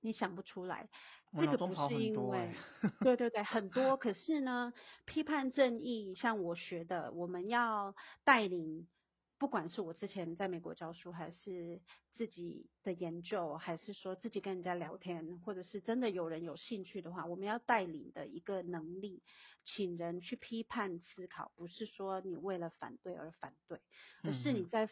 [0.00, 0.88] 你想不出来。
[1.36, 2.54] 这个不是因为，
[3.00, 3.96] 对对对，很多。
[3.96, 4.72] 可是呢，
[5.04, 8.86] 批判正义，像我学的，我们要带领。
[9.36, 19.22] 不管是我之前在美国教书，还是自己的研究，还是说自己跟人家聊天，或者是真的有人有兴趣的话，我们要带领的一个能力，
[19.64, 23.80] 请人去批判思考，不是说你为了反对而反对，
[24.22, 24.88] 而是你在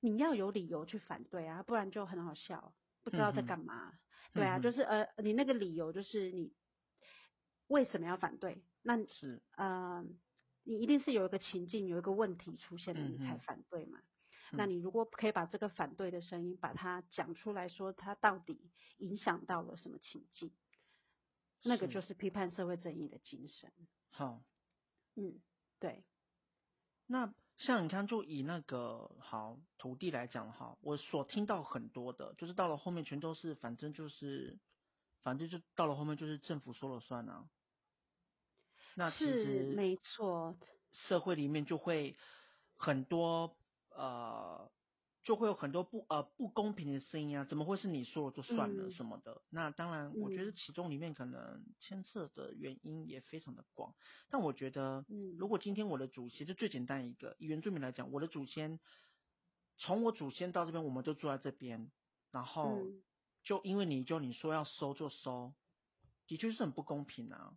[0.00, 3.88] 你要有理由去反对啊，不然就很好笑，不知道在干嘛。
[3.88, 3.98] 嗯、
[4.34, 6.52] 对啊，就是呃，你那个理由就是你
[7.66, 8.62] 为什么要反对？
[8.82, 10.04] 那是呃。
[10.64, 14.00] 你一定是有一个情境，有一个问题出现了，你才反对嘛？
[14.52, 20.50] 嗯、那你如果可以把这个反对的声音把它讲出来说，它到底影响到了什么情境？
[21.62, 23.72] 那个就是批判社会正义的精神。
[24.10, 24.42] 好，
[25.14, 25.40] 嗯，
[25.78, 26.04] 对。
[27.06, 34.58] 那像你看，就以那个好土地来讲哈，我所听到很多的，就是到了后面全都是，反正就是，
[35.22, 37.48] 反正就到了后面就是政府说了算啊。
[38.94, 40.56] 那其实是没错，
[40.92, 42.16] 社会里面就会
[42.76, 43.56] 很多
[43.90, 44.70] 呃，
[45.22, 49.32] 就会有很多不呃不公平的声音啊，怎么会是你说了就算了什么的？
[49.32, 53.90] 嗯、那当然，我觉得其中里面可能牵涉的原因也非常的广。
[53.90, 53.96] 嗯、
[54.30, 55.04] 但我觉得，
[55.38, 58.78] 如果今天我的祖先就最简单一个，以原住民来讲，我的祖先
[59.78, 61.90] 从我祖先到这边，我们都住在这边，
[62.30, 62.78] 然后
[63.42, 65.54] 就因为你就你说要收就收，
[66.26, 67.56] 的确是很不公平啊。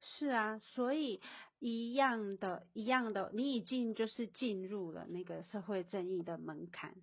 [0.00, 1.20] 是啊，所以
[1.58, 6.94] 一样的，一样的，你已经就是进入了那个社会正义的门槛，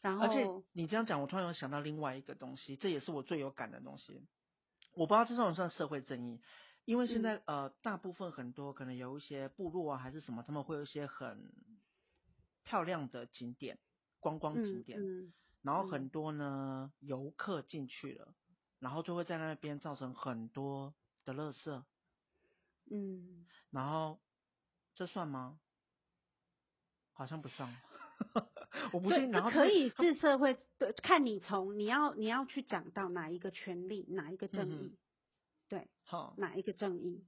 [0.00, 4.26] 然后，而且你这样讲，我突然有想到另外一个东西，这也是我最有感的东西。
[4.94, 6.40] 我不知道这算不算社会正义，
[6.84, 11.52] 因为现在、嗯、呃，大部分很多可能有一些部落啊，还是什么，他们会有一些很
[12.64, 13.78] 漂亮的景点，
[14.18, 15.32] 观光景点，嗯嗯、
[15.62, 18.34] 然后很多呢游客进去了，
[18.80, 20.92] 然后就会在那边造成很多
[21.24, 21.84] 的垃圾。
[22.90, 24.20] 嗯，然后
[24.94, 25.58] 这算吗？
[27.12, 27.68] 好像不算。
[28.92, 29.30] 我不信。
[29.30, 34.98] 然后可以是社会，对，看你从你要你要去讲到哪一个权利，哪一个正义，嗯、
[35.68, 37.26] 对，好，哪一个正义？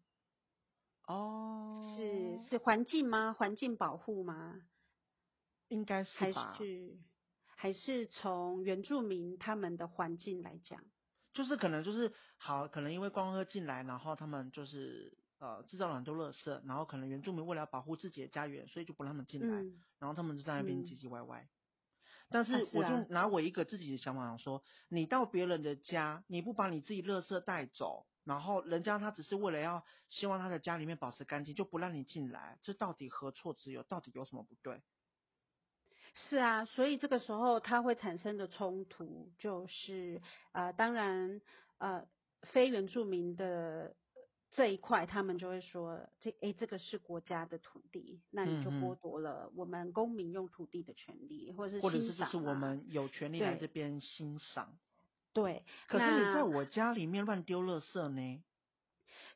[1.06, 3.32] 哦，是是环境吗？
[3.32, 4.62] 环境保护吗？
[5.68, 6.52] 应该是吧？
[6.52, 6.98] 还是
[7.46, 10.82] 还是从原住民他们的环境来讲？
[11.34, 15.21] 就是可能就是好，可能因为光客进来，然后他们就是。
[15.42, 21.40] 呃，制造了很多垃圾，然后可能原住民为了保护自己的家园，所以就不让他们进来，嗯、然后他们就在那边唧唧歪歪。
[21.40, 21.50] 嗯、
[22.30, 33.82] 但是我就拿我一个自己的想法想说，你到别人的家，你不把你自己垃圾带走，然后人家他只是为了要希望他的家里面保持干净，就不让你进来，这到底何错之有？
[33.82, 34.80] 到底有什么不对？
[36.14, 41.40] 是啊，所以这个时候它会产生的冲突就是，呃，当然，
[41.78, 42.06] 呃，
[42.42, 43.96] 非原住民的。
[44.54, 54.76] 这一块，他们就会说，这诶，这个是国家的土地，那你就剥夺了我们公民用土地的权利，或者是欣赏、啊、或者是就是我们有权利来这边欣赏。
[55.32, 58.44] 对，可是你在我家里面乱丢垃圾呢？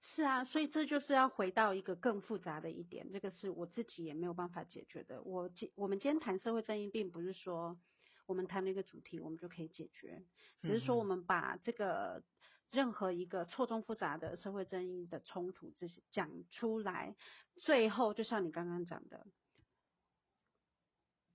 [0.03, 5.23] 是啊，所以这就是要回到一个更复杂的一点，这个是我自己也没有办法解决的。
[5.23, 7.79] 我今我们今天谈社会正义，并不是说
[8.27, 10.23] 我们谈了一个主题，我们就可以解决，
[10.61, 12.23] 只是说我们把这个。
[12.71, 17.17] 任何一个错综复杂的社会争议的冲突，这些讲出来，
[17.55, 19.27] 最后就像你刚刚讲的，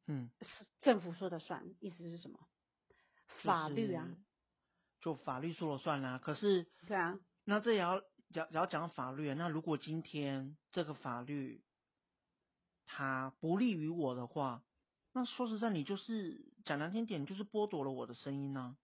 [0.07, 0.29] 嗯，
[0.81, 2.47] 政府说的算，意思是什么？
[3.43, 4.07] 法律啊，
[4.99, 6.19] 就法律说了算啦。
[6.19, 9.29] 可是，对啊，那这也要讲，也要讲法律。
[9.29, 11.63] 啊那如果今天这个法律
[12.85, 14.63] 它不利于我的话，
[15.13, 18.77] 那说实在，你就是讲难听点，就是剥夺了我的声音呢、啊。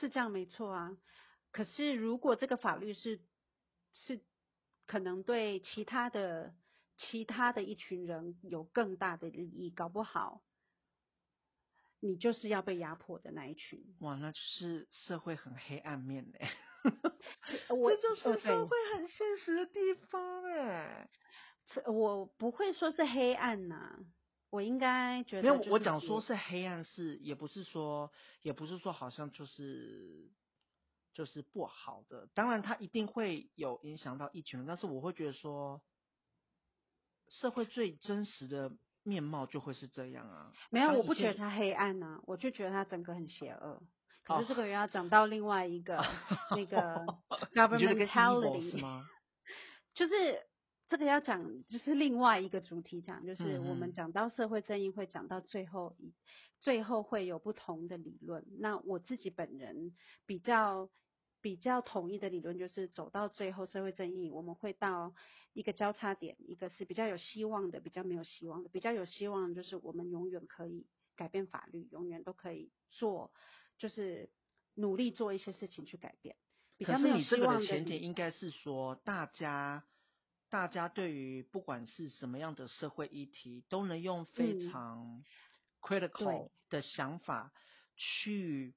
[0.00, 0.96] 是这样没错啊，
[1.52, 3.20] 可是如果这个法律是
[3.92, 4.20] 是
[4.86, 6.54] 可能对其他的
[6.96, 10.42] 其他的一群人有更大的利益，搞不好
[12.00, 13.80] 你就是要被压迫的那一群。
[14.00, 16.48] 哇，那就是社会很黑暗面嘞。
[17.76, 21.08] 我 这就是社会很现实的地方哎。
[21.86, 23.98] 我不会说是黑暗呐、啊。
[24.52, 28.12] 我应该觉得，没有，我讲说是黑暗是，也不是说，
[28.42, 30.30] 也不是说好像就是
[31.14, 32.28] 就是不好的。
[32.34, 35.80] 当然，它一定会有影响到一群人，但是我会觉得说，
[37.30, 38.70] 社会最真实的
[39.02, 40.52] 面貌就会是这样啊。
[40.68, 43.82] 没有，我不觉得它黑暗呐、啊，我就觉得它整个很邪恶。
[44.22, 46.04] 可是这个又要讲到另外一个、 哦、
[46.50, 47.06] 那个
[47.54, 49.08] governmentality 吗？
[49.94, 50.12] 就是。
[50.92, 56.12] 这个要讲就是另外一个主题讲，就是我们讲到社会正义会讲到最后一，
[56.60, 58.44] 最后会有不同的理论。
[58.58, 60.90] 那我自己本人比较
[61.40, 65.14] 比较统一的理论就是走到最后社会正义，我们会到
[65.54, 68.68] 一个交叉点，一个是比较有希望的，比较没有希望的。
[68.68, 70.84] 比较有希望的就是我们永远可以
[71.16, 73.32] 改变法律，永远都可以做，
[73.78, 74.28] 就是
[74.74, 76.36] 努力做一些事情去改变。
[76.76, 79.82] 比较没有希望的，可是你这个的前提应该是说大家。
[80.52, 85.24] 大家对于不管是什么样的社会议题，都能用非常
[85.80, 87.50] critical 的想法
[87.96, 88.74] 去、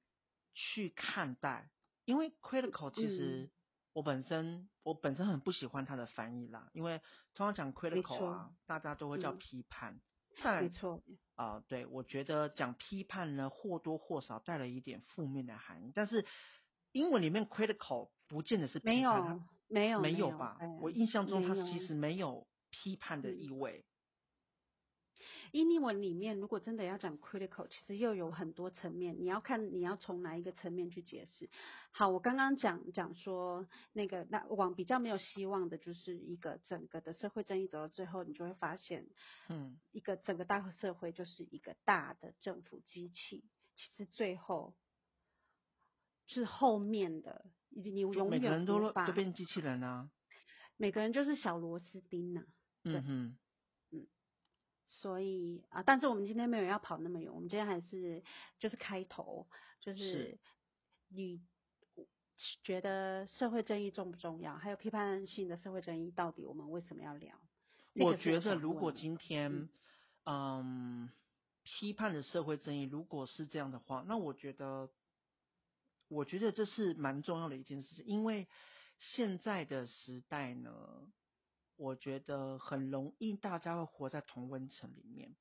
[0.54, 1.68] 去看待。
[2.06, 3.50] 因为 critical 其实
[3.92, 7.02] 我本身、嗯、我本身很不喜欢它的翻译啦，因为
[7.34, 10.00] 通常讲 critical 啊，大家都会叫批判。
[10.42, 11.02] 但没错
[11.34, 15.92] 啊、呃，对，我觉得讲批判呢，或多或少带了一点负面的含义。
[15.94, 16.24] 但是
[16.92, 19.46] 英文里面 critical 不见得是批判。
[19.68, 20.58] 没有没有吧？
[20.60, 23.84] 有，我印象中他其实没有批判的意味。
[25.52, 31.48] 英文里面如果真的要讲 critical，其实又有很多层面，你要看你要从哪一个层面去解释。
[31.90, 39.06] 好，我刚刚讲讲说那个那往比较没有希望的，就是一个整个的社会正义走到最后，你就会发现，
[39.48, 43.42] 嗯，一个整个大社会就是一个大的政府机器，
[43.76, 44.74] 其实最后
[46.26, 47.44] 是后面的。
[47.78, 50.08] 你永远每个人都都变机器人啊，
[50.78, 52.42] 每个人就是小螺丝钉呐。
[52.84, 53.38] 嗯哼，
[53.90, 54.06] 嗯，
[54.86, 58.22] 所以啊，但是我们今天没有要跑那么远，我们今天还是
[58.58, 59.46] 就是开头，
[59.80, 60.38] 就是
[61.08, 61.42] 你
[62.62, 64.56] 觉得社会正义重不重要？
[64.56, 67.38] 还有批判性的社会正义，到底我们为什么要聊？
[67.96, 69.68] 我觉得如果今天，嗯，
[70.24, 71.10] 嗯，
[71.62, 74.88] 批判的社会正义如果是这样的话，那我觉得。
[76.08, 78.46] 我觉得这是蛮重要的一件事情，因为
[78.98, 81.10] 现在的时代呢，
[81.74, 85.34] 我觉得很容易大家会活在同温层里面。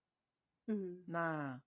[0.65, 1.61] 嗯，那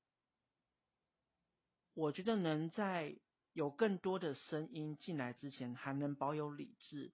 [1.95, 3.17] 我觉得能在
[3.53, 7.13] 有更多的声音进来之前，还能保有理智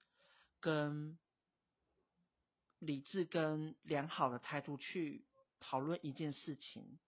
[0.61, 1.18] 跟
[2.79, 5.27] 理智跟良好的态度去
[5.61, 6.99] 讨论一件事情，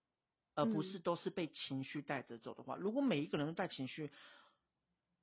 [0.53, 4.11] 而不是都是被情绪带着走的话，如果每一个人都带情绪。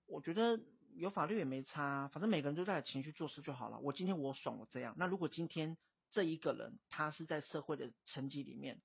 [0.06, 0.60] 我觉得
[0.94, 3.78] 有法律也没差，反正每个人都在情绪做事就好了。
[3.80, 4.94] 我今天我爽，我这样。
[4.98, 5.76] 那如果今天
[6.12, 8.80] 这一个人他是在社会的层级里面，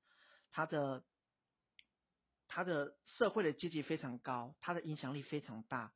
[0.52, 1.04] 他的
[2.48, 5.94] 他的社会的阶级非常高，他的影响力非常大，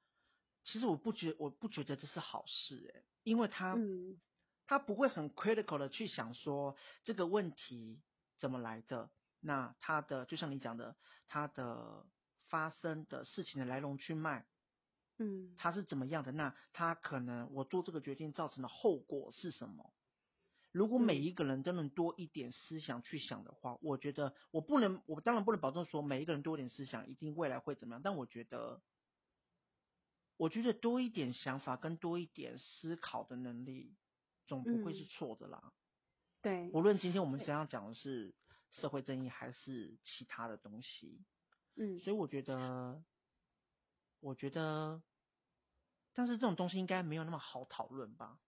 [0.66, 4.20] 其实我不觉我不觉得这是好事诶，因为他、嗯、
[4.68, 8.02] 他不会很 critical 的去想说这个问题
[8.38, 9.10] 怎么来的，
[9.40, 10.96] 那他的就像你讲的，
[11.28, 12.06] 他的
[12.50, 14.46] 发生的事情的来龙去脉。
[15.20, 16.32] 嗯，他是怎么样的？
[16.32, 19.94] 那他可能我做这个决定造成的后果是什么？
[20.72, 28.02] 如果每一个人都能多一点思想去想的话，嗯，我觉得我不能，我当然不能保证说每一个人多一点思想一定未来会怎么样。
[28.04, 28.82] 但我觉得，
[30.36, 33.96] 我觉得多一点想法跟多一点思考的能力，
[34.48, 35.62] 总不会是错的啦。
[35.64, 35.72] 嗯，
[36.42, 38.34] 对，无论今天我们想要讲的是
[38.72, 41.22] 社会正义还是其他的东西，
[41.76, 43.04] 嗯，所以我觉得。
[44.24, 45.04] 我觉得，
[46.14, 48.40] 但是这种东西应该没有那么好讨论吧？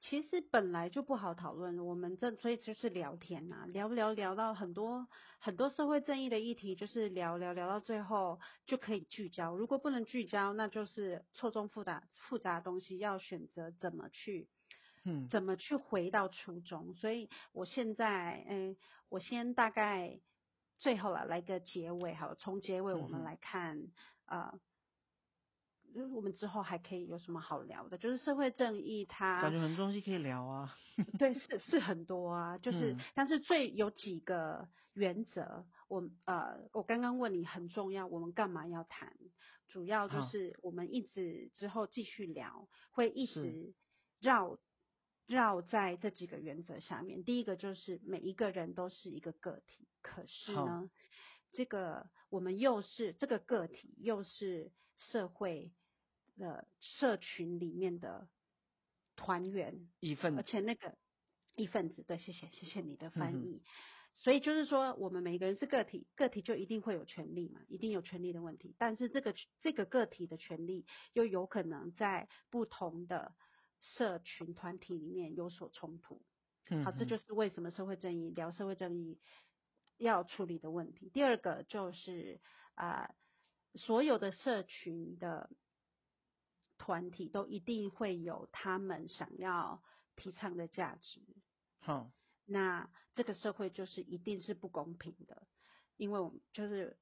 [0.00, 5.06] 其实本来就不好讨论，我们这所以就是聊天呐、啊，聊聊聊到很多
[5.40, 9.54] 很多社会正义的议题，就是聊聊聊到最后就可以聚焦。
[9.56, 14.48] 如果不能聚焦，那就是错综复杂复杂的东西，要选择怎么去，
[15.04, 16.94] 嗯，怎么去回到初衷。
[16.94, 18.76] 所以我现在，嗯，
[19.10, 20.20] 我先大概
[20.78, 23.76] 最后了来个结尾，好，从结尾我们来看，
[24.24, 24.52] 啊、嗯。
[24.52, 24.60] 呃
[25.94, 27.98] 就是我们之后还可以有什么好聊的？
[27.98, 30.76] 就是社会正义它，感觉很多东西可以聊啊。
[31.18, 39.12] 对，是是很多啊，就是、嗯、但是最有几个原则，我呃，我刚刚问你很重要，我们干嘛要谈？
[39.68, 43.74] 主要就是我们一直之后继续聊，会一直
[44.18, 44.58] 绕
[45.26, 47.22] 绕在这几个原则下面。
[47.22, 50.90] 第一个就是每一个人都是一个个体，可是呢，
[51.52, 55.72] 这个我们又是这个个体，又是社会。
[56.38, 58.28] 的社群里面的
[59.16, 60.96] 团员一份，而且那个
[61.56, 63.56] 一份子，对，谢谢谢谢你的翻译。
[63.56, 63.60] 嗯、
[64.14, 68.76] 所以就是说，我们每一个人是个体，个体就一定会有权利嘛，一定有权利的问题。
[68.78, 73.34] 但是这个这个个体的权利又有可能在不同的
[73.80, 76.22] 社群团体里面有所冲突。
[76.70, 79.18] 嗯，好，这就是为什么社会正义聊社会正义
[79.96, 81.10] 要处理的问题。
[81.12, 82.40] 第二个就是
[82.74, 83.14] 啊、呃，
[83.78, 85.48] 所有的社群的。
[86.80, 89.82] 团体都一定会有他们想要
[90.14, 91.20] 提倡的价值，
[91.80, 92.12] 好，
[92.46, 95.42] 那这个社会就是一定是不公平的，
[95.96, 96.96] 因为我们就是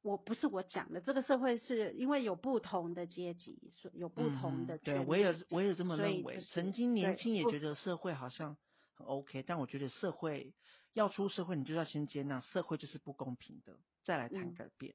[0.00, 6.36] 我不是我讲的，这个社会是因为有不同的阶级，有不同的、嗯、对我也我也这么认为。
[6.36, 8.56] 就是、曾经年轻也觉得社会好像
[8.94, 10.54] 很 OK，但我觉得社会
[10.94, 14.94] 要出社会，你就要先接纳社会就是不公平的，再来谈改变。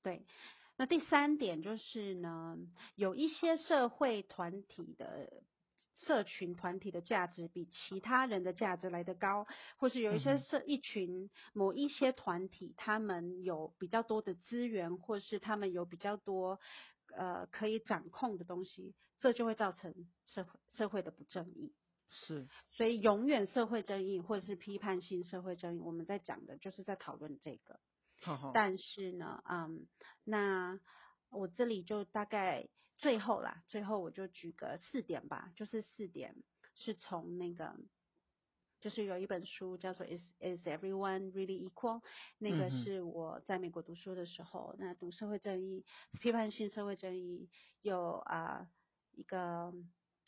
[0.00, 0.26] 嗯、对。
[0.76, 2.56] 那第三点就是呢，
[2.94, 5.42] 有一些社会团体的
[5.94, 9.46] 社群团体的价值比其他人的价值来得高，
[9.76, 16.58] 或是有一些社一群某一些团体，他们有比较多的资源，或是他们有比较多
[17.14, 19.94] 呃可以掌控的东西，这就会造成
[20.24, 21.74] 社会社会的不正义。
[22.08, 27.78] 是，所以永远社会正义或者是批判性社会正义，我们在讲的就是在讨论这个。
[28.22, 29.86] 好好，但是呢，嗯，
[30.24, 30.78] 那
[31.30, 32.68] 我这里就大概
[32.98, 36.36] 最后啦，最后我就举个四点吧，就是四点
[36.74, 37.74] 是从那个，
[38.80, 42.00] 就是有一本书叫做《Is Is Everyone Really Equal》，
[42.38, 45.84] 那个是我在美国读书的时候，那读社会正义、
[46.20, 47.48] 批判性社会正义，
[47.80, 48.68] 有啊
[49.12, 49.72] 一个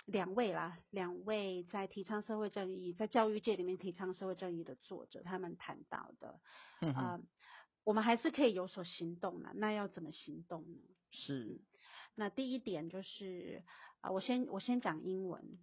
[0.06, 6.40] 两位啦，两位在提倡社会正义，在教育界里面提倡社会正义的作者，他们谈到的，
[6.80, 7.26] 嗯哼。
[7.84, 10.78] 我们还是可以有所行动的，那要怎么行动呢？
[11.10, 11.60] 是，
[12.14, 13.62] 那第一点就是
[14.00, 15.58] 啊，我先我先讲英文，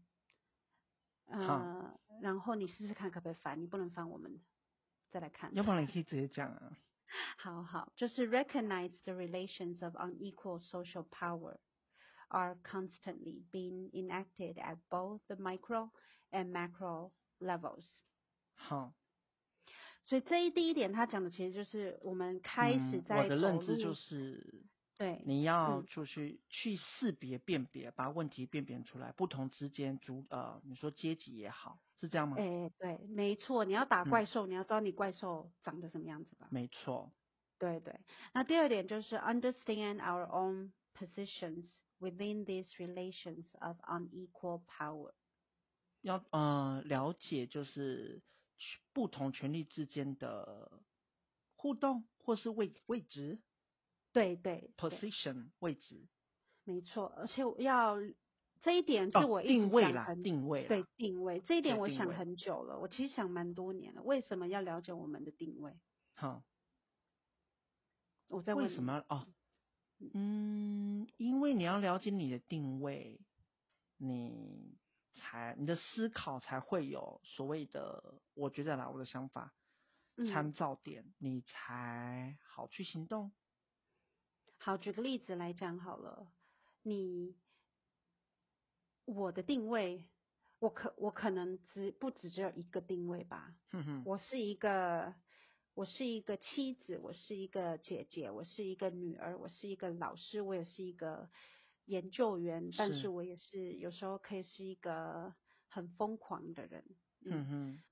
[1.27, 4.41] 呃，然后你试试看可不可以翻，你不能翻，我们
[5.11, 5.53] 再来看。
[5.55, 6.77] 要不然你可以直接讲啊。
[7.37, 11.57] 好好，就是 recognize the relations of unequal social power
[12.27, 15.89] are constantly being enacted at both the micro
[16.31, 17.85] and macro levels。
[18.55, 18.93] 好。
[20.09, 24.65] 所以这一第一点，他讲的其实就是我们开始在、嗯、我的认知就是，
[24.97, 32.37] 对，你要出去、嗯、去识别辨别，把问题辨别出来，不同之间主呃，你说阶级也好，是这样吗？
[32.39, 36.47] 哎、欸，对，没错，你要打怪兽，嗯、你要知道你怪兽长得什么样子吧？
[36.49, 37.11] 没错，
[37.59, 37.99] 对对。
[38.33, 41.67] 那第二点就是 understand our own positions
[41.99, 45.11] within these relations of unequal power。
[46.01, 48.23] 要呃了解就是。
[48.93, 50.81] 不同权力之间的
[51.55, 53.39] 互动，或是位位置，
[54.11, 56.07] 对对，对，position 位置，
[56.63, 57.07] 没错。
[57.15, 57.97] 而且要
[58.61, 62.79] 这一点是我一直定位啦，定位，对定位这一点，我想很久了。
[62.79, 65.73] 我其实想蛮多年了，为什么要了解我们的定位？
[66.15, 66.43] 好，
[68.27, 69.27] 我在问为什么哦？
[70.13, 73.19] 嗯，因为你要了解你的定位，
[73.97, 74.78] 你。
[75.29, 79.53] 才你的思考才会有所谓的，我觉得啦，我的想法，
[80.31, 83.31] 参照点，嗯、你才好去行动。
[84.57, 86.31] 好，举个例子来讲好了，
[86.81, 87.37] 你
[89.05, 90.09] 我的定位，
[90.57, 93.53] 我可我可能只不只只有一个定位吧。
[93.69, 95.13] 哼哼，我是一个，
[95.75, 101.29] 我是一个妻子，我是一个姐姐，我是一个女儿，我是一个老师，我也是一个。
[101.89, 105.33] 研究员，但是我也是有时候可以是一个
[105.67, 106.83] 很疯狂的人。
[107.25, 107.83] 嗯，嗯哼，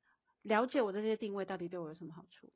[0.43, 2.53] 了解我的这些定位到底对我有什么好处？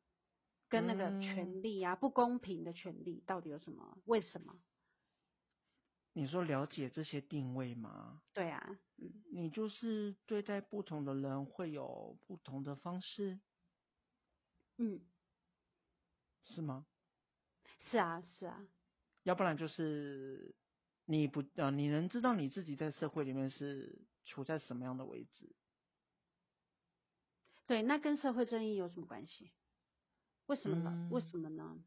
[0.70, 3.98] 跟那个权利啊，嗯、不公平的权利到底有什么？
[4.06, 4.56] 为什么？
[6.14, 8.22] 你说了解这些定位吗？
[8.34, 13.40] 对啊，嗯，你就是对待不同的人会有不同的方式。
[14.78, 15.02] 嗯，
[16.46, 16.86] 是吗？
[17.80, 18.68] 是啊，是啊。
[19.24, 20.54] 要不然就是。
[21.12, 25.54] 你不呃，你能知道你自己在社会里面是处在什么样的位置？
[27.68, 29.52] 对，那跟社会正义有什么关系？
[30.46, 30.90] 为什么呢？
[30.90, 31.84] 嗯、为什么呢？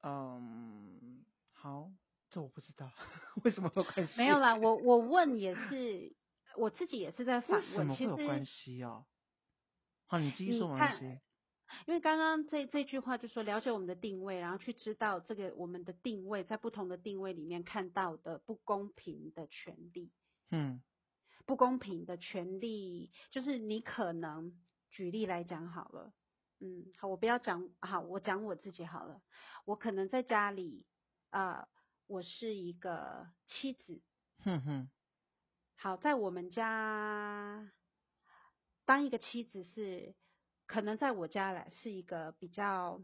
[0.00, 1.22] 嗯，
[1.52, 1.92] 好，
[2.30, 2.90] 这我不知道，
[3.44, 4.14] 为什么有关系？
[4.16, 6.16] 没有啦，我我问也是，
[6.56, 9.04] 我自己也是在反问，为什么有关系哦？
[10.06, 11.20] 好，你继续说没关系。
[11.86, 20.12] 因为刚刚这这句话就说了解我们的定位，然后去知道这个我们的定位在不同的定位里面看到的不公平的权利，
[20.50, 20.80] 嗯，
[21.44, 24.56] 不公平的权利就是你可能
[24.90, 26.12] 举例来讲好了，
[26.60, 29.20] 嗯，好，我不要讲，好，我讲我自己好了，
[29.64, 30.86] 我可能在家里
[31.30, 31.68] 啊、呃，
[32.06, 34.00] 我是一个妻子，
[34.44, 34.90] 哼哼，
[35.74, 37.72] 好，在我们家
[38.84, 40.14] 当一个妻子是。
[40.66, 43.00] 可能在我家来是一个比较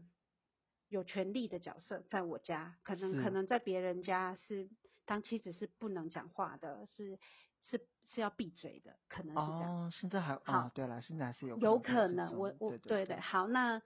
[0.89, 4.69] 有权力的角色，在我家，可能可能在别人家是
[5.05, 7.19] 当妻子是不能讲话的，是
[7.61, 9.87] 是是要闭嘴的，可能是这样。
[9.87, 13.81] 哦，现在还好，哦，对了，现在还是有有可能，我我对对，好，那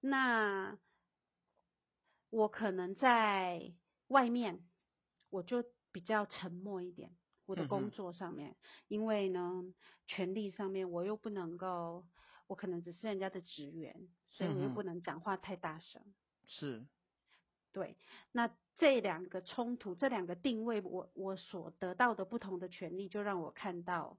[0.00, 0.78] 那
[2.30, 3.72] 我可能在
[4.08, 4.66] 外面，
[5.30, 7.16] 我就比较沉默一点。
[7.44, 8.56] 我的工作上面，嗯、
[8.86, 9.64] 因为呢，
[10.06, 12.06] 权力上面我又不能够，
[12.46, 16.02] 我可能只是人家的职员，所以我又不能讲话太大声。
[16.46, 16.86] 是，
[17.72, 17.96] 对。
[18.32, 24.18] 那这两个冲突，这两个定位，我我所得到的不同的权利，就让我看到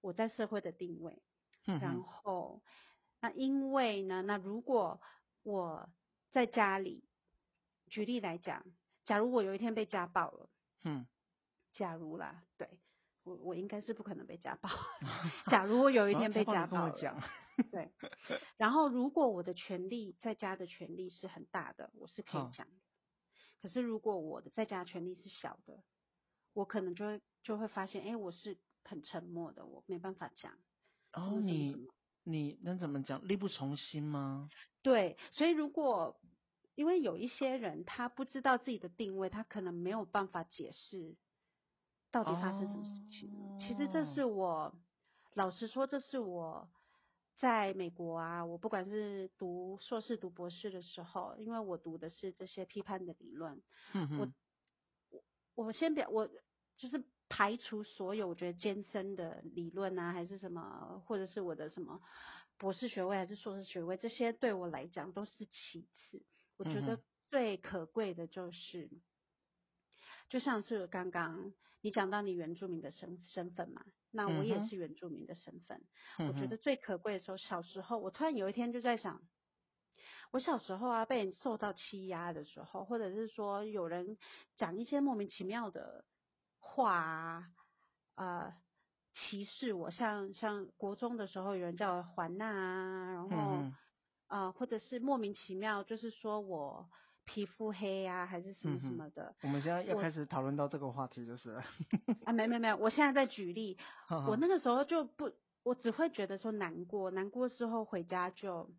[0.00, 1.22] 我在社会的定位。
[1.66, 2.62] 嗯、然后，
[3.20, 5.00] 那因为呢，那如果
[5.42, 5.88] 我
[6.30, 7.04] 在家里，
[7.88, 8.64] 举例来讲，
[9.04, 10.50] 假如我有一天被家暴了，
[10.84, 11.06] 嗯。
[11.72, 12.80] 假如啦，对
[13.26, 14.70] 我我应该是不可能被家暴。
[15.50, 16.88] 假如我有一天被家暴
[17.72, 17.90] 对。
[18.56, 22.74] 然后如果我的权利在家的权利是很大的，我是可以讲的。
[23.60, 25.82] 可是如果我的在家权利是小的，
[26.52, 30.52] 我可能就会就会发现，哎，我是很沉默的，我没办法讲。
[31.12, 31.88] 然后你
[32.22, 33.26] 你能怎么讲？
[33.26, 34.48] 力不从心吗？
[34.82, 36.20] 对，所以如果
[36.76, 41.16] 因为有一些人他不知道自己的定位，他可能没有办法解释。
[42.16, 43.60] 到底发生什么事情？Oh.
[43.60, 44.74] 其实这是我，
[45.34, 46.66] 老实说，这是我
[47.36, 53.60] 在美国啊，我不管是读硕士、读博士的时候，因为我读的是这些批判的理论，
[53.92, 55.20] 嗯，我
[55.54, 56.26] 我我先表，我
[56.78, 62.00] 就是排除所有我觉得艰深的理论啊，还是什么，或者是我的什么
[62.56, 66.24] 博士学位还是硕士学位，这些对我来讲都是其次。
[66.56, 66.98] 我觉得
[67.28, 68.88] 最可贵的就是，
[70.28, 71.52] 就像是刚刚。
[71.82, 75.80] 你讲到你原住民的身身份嘛，那我也是原住民的身份。
[76.18, 79.22] 嗯、我觉得最可贵的时候，小时候我突然有一天就在想，
[80.32, 84.18] 我小时候啊被人受到欺压的时候，或者是说有人
[84.56, 86.04] 讲一些莫名其妙的
[86.58, 87.44] 话啊，
[88.16, 88.52] 呃，
[89.12, 93.74] 歧视我，像像国中的时候有人叫我环娜啊，然后、嗯、
[94.26, 96.90] 呃，或者是莫名其妙就是说我。
[97.26, 99.24] 皮肤黑呀、啊，还是什么什么的。
[99.24, 101.50] 嗯、我们现在要开始讨论到这个话题，就是
[102.24, 103.76] 啊，没没没有，我现在在举例。
[104.26, 108.70] 我那个时候就不，我只会觉得说难过，难过之后回家就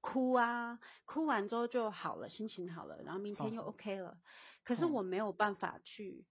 [0.00, 4.16] 哭啊，哭完之后就好了，心情好了，然后明天又 OK 了。
[4.64, 6.24] 可是我没有办法去，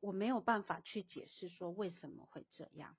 [0.00, 2.94] 我没有办法去解释说为什么会这样。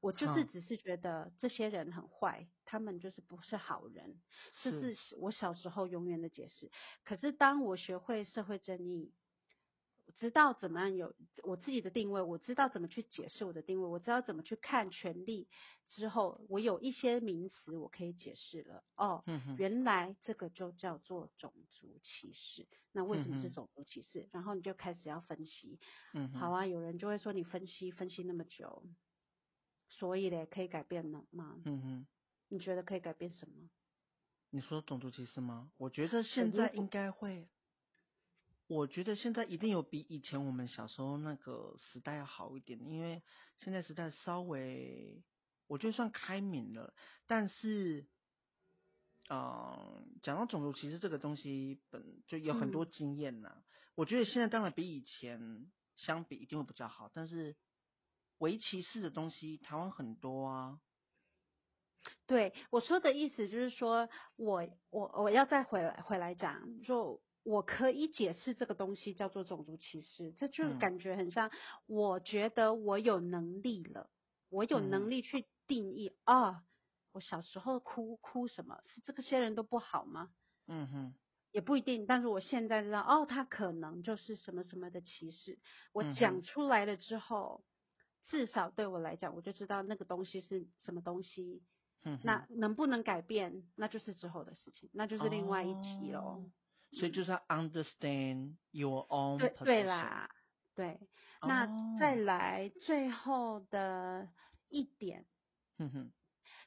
[0.00, 4.20] 我就是只是觉得这些人很坏，他们就是不是好人，
[4.62, 6.70] 这是我小时候永远的解释。
[7.04, 9.12] 可是当我学会社会正义，
[10.16, 15.48] 知道怎么样有我自己的定位，我知道怎么去解释我的定位，我知道怎么去看权利
[15.86, 18.84] 之后，我有一些名词我可以解释了。
[18.96, 19.22] 哦，
[19.56, 22.66] 原来这个就叫做种族歧视。
[22.94, 24.28] 那为什么是种族歧视？
[24.32, 25.78] 然后你就开始要分析。
[26.12, 28.84] 嗯，好啊，有人就会说你分析分析那么久。
[29.98, 31.60] 所以嘞，可以改变了吗？
[31.66, 32.06] 嗯哼，
[32.48, 33.68] 你觉得可以改变什么？
[34.48, 35.70] 你说种族歧视吗？
[35.76, 37.46] 我觉得现在应该会。
[38.68, 43.22] 我觉得现在一定有比以前我们小时候那个时代要好一点，因为
[43.58, 45.22] 现在时代稍微，
[45.66, 46.94] 我觉得算开明了。
[47.26, 48.06] 但是，
[49.28, 53.52] 嗯、呃，讲到种族歧视这个东西，本就有很多经验呐。
[53.54, 53.64] 嗯、
[53.94, 57.54] 我觉得现在当然比以前相比一定会比较好，但是。
[58.42, 60.80] 围棋式的东西，台湾很多啊。
[62.26, 71.52] 对，我说的意思就是说，我我我要再回来回来讲，就我可以解释这个东西叫做种族歧视，这就感觉很像，
[71.86, 74.10] 我觉得我有能力了，
[74.48, 76.62] 我有能力去定义啊、嗯哦，
[77.12, 80.30] 我小时候哭哭什么，是这个些人都不好吗？
[80.66, 81.14] 嗯哼，
[81.52, 85.60] 也不一定，但是我现在知道，哦，他可能就是什么什么的歧视，
[85.92, 87.62] 我讲出来了之后。
[88.32, 91.62] 至少对我来讲，我就知道那个东西是什么东西。
[92.02, 96.20] 嗯，那能不能改变，那就是之后的事情，那就是另外一集喽。
[96.20, 96.52] 哦嗯、
[96.98, 99.38] 所以就是要 understand your own。
[99.38, 100.30] 对对啦，
[100.74, 100.98] 对。
[101.42, 104.26] 那再来最后的
[104.70, 105.26] 一点，
[105.76, 106.12] 哼哼，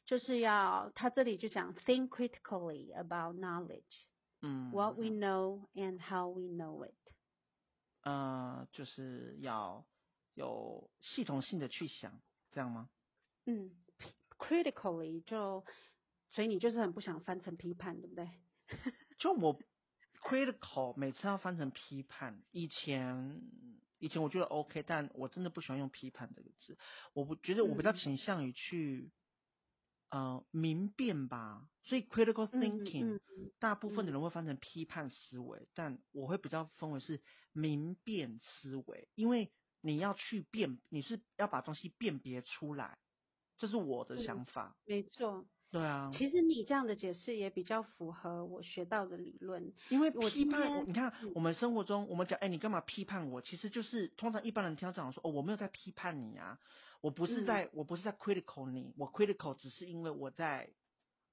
[0.06, 4.06] 就是要他这里就讲 think critically about knowledge。
[4.44, 6.94] 嗯，what we know and how we know it。
[8.04, 9.84] 呃，就是要。
[10.36, 12.22] 有系统性的去想，
[12.52, 12.90] 这样吗？
[13.46, 13.72] 嗯
[14.38, 15.66] ，critically 就，
[16.30, 18.30] 所以你就是很不想翻成批判，对不对？
[19.18, 19.58] 就我
[20.22, 23.42] critical 每次要翻成批判，以前
[24.00, 26.78] 以前我觉得 OK，但我真的不喜欢用批判这个字。
[27.14, 29.12] 我不觉得我比较倾向于去、
[30.10, 37.22] 嗯、呃明辨吧，所以 critical thinking、嗯嗯、大部分的人会翻成批判思维，嗯、但我会比较分为是
[37.54, 39.50] 明辨思维，因为。
[39.86, 42.98] 你要去辨，你是要把东西辨别出来，
[43.60, 44.76] 这是我的想法。
[44.80, 53.44] 嗯、没错，对啊，其实你这样的解释也比较符合我学到的理论，因为批判，我你看我们生活中我们讲，哎，你干嘛批判我？
[53.44, 56.60] 其实就是通常一般人听到这样说，哦，我没有在批判你啊，
[57.02, 60.72] 我不是在，嗯、我不是在 critical 你，我 critical 只是因为我在，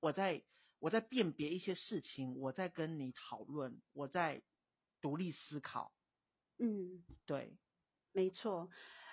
[0.00, 0.42] 我在，
[0.78, 4.42] 我在辨别一些事情，我在跟你讨论，我在
[5.00, 5.90] 独立思考。
[6.58, 7.56] 嗯，对，
[8.12, 8.68] 没错，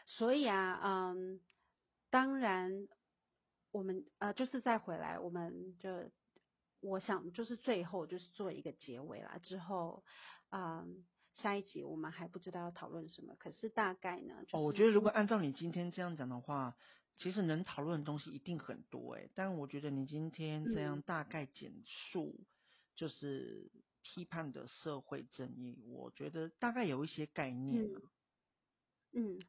[0.06, 1.40] 所以啊，嗯，
[2.10, 2.88] 当然。
[3.72, 6.10] 我们呃，就是再回来，我们就
[6.80, 9.38] 我想就是最后就是做一个结尾啦。
[9.44, 10.04] 之后，
[10.50, 16.76] 嗯，下一集我们还不知道要讨论什么，可是大概呢，就是、哦，我觉得如果按照你今天这样讲的话，
[17.18, 19.30] 其实能讨论的东西一定很多诶。
[19.36, 22.36] 但我觉得你今天这样大概简述，
[22.96, 23.70] 就是
[24.02, 27.84] 批判的社会正义，嗯、我觉得大概有一些概念。
[27.84, 28.02] 嗯，
[29.14, 29.40] 嗯，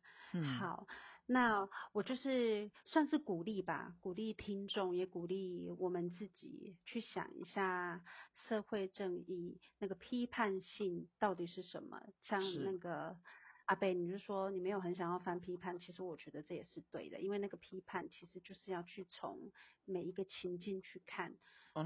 [0.42, 0.86] 好。
[1.26, 8.02] 那我就是算是鼓励吧，鼓励听众，也鼓励我们自己去想一下
[8.48, 12.02] 社会正义那个批判性到底是什么。
[12.20, 13.16] 像那个
[13.66, 19.52] 阿贝，你就说你没有很想要翻批判，其实我觉得这也是对的，因为那个批判其实就是要去从
[19.84, 21.36] 每一个情境去看，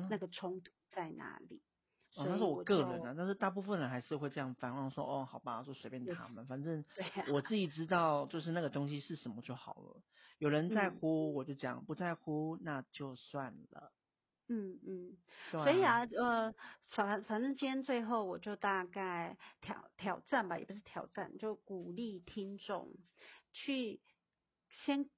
[0.09, 1.57] 那个冲突在哪里。
[1.57, 1.74] 嗯
[2.17, 6.85] 哦，那是我个人啊，但是大部分人还是会这样反问说，哦，好吧，就随便他们，反正
[7.33, 10.03] 我自己知道，就是那个东西是什么就好了。
[10.39, 13.93] 有人在乎，我就讲；不在乎，那就算了。
[14.47, 15.17] 嗯嗯，
[15.51, 16.55] 所以啊，呃，
[16.89, 22.91] 反反正今天最后我就大概挑挑战吧，也不是挑战，就鼓励听众
[23.53, 24.03] 去
[24.69, 25.09] 先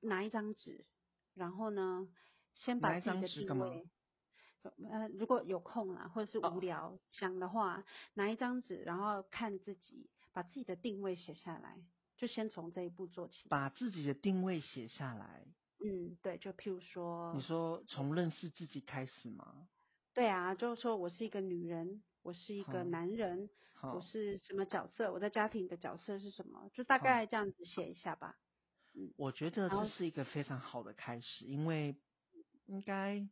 [0.00, 0.86] 拿一张纸，
[1.34, 2.08] 然后呢，
[2.54, 3.86] 先把自己的定位。
[4.90, 6.98] 呃，如果有空啊，或者是无聊、oh.
[7.10, 11.78] 想的话，拿一张纸，然后看自己，把自己的定位写下来，
[12.16, 13.48] 就先从这一步做起。
[13.48, 15.46] 把自己的定位写下来。
[15.84, 19.68] 嗯，对，就譬如说，你说从认识自己开始吗？
[20.14, 23.50] 对啊，就是说我是一个女人，我是一个男人
[23.80, 23.92] ，oh.
[23.92, 23.96] Oh.
[23.96, 25.12] 我是什么角色？
[25.12, 26.70] 我在家庭的角色是什么？
[26.72, 28.36] 就大概这样子写一下吧。
[28.94, 29.04] Oh.
[29.04, 31.96] 嗯，我觉得这是一个非常好的开始，因为
[32.66, 33.28] 应该。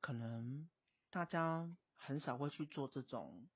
[0.00, 0.68] 可能
[1.10, 3.48] 大家很少会去做这种，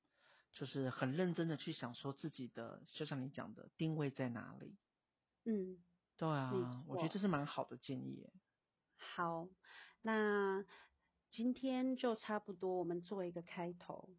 [0.52, 4.76] 就是很认真的去想说自己的，就像你讲的定位在哪里。
[5.44, 5.82] 嗯，
[6.16, 6.52] 对啊，
[6.86, 8.28] 我觉得这是蛮好的建议。
[8.96, 9.48] 好，
[10.02, 10.64] 那
[11.30, 14.10] 今天就差不多，我们做一个开头。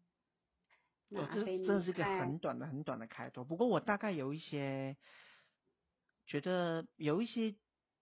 [1.08, 4.96] 我、哦、这这是一个很短的、很短的开头，不过我大概有一些
[6.26, 7.54] 觉得有一些。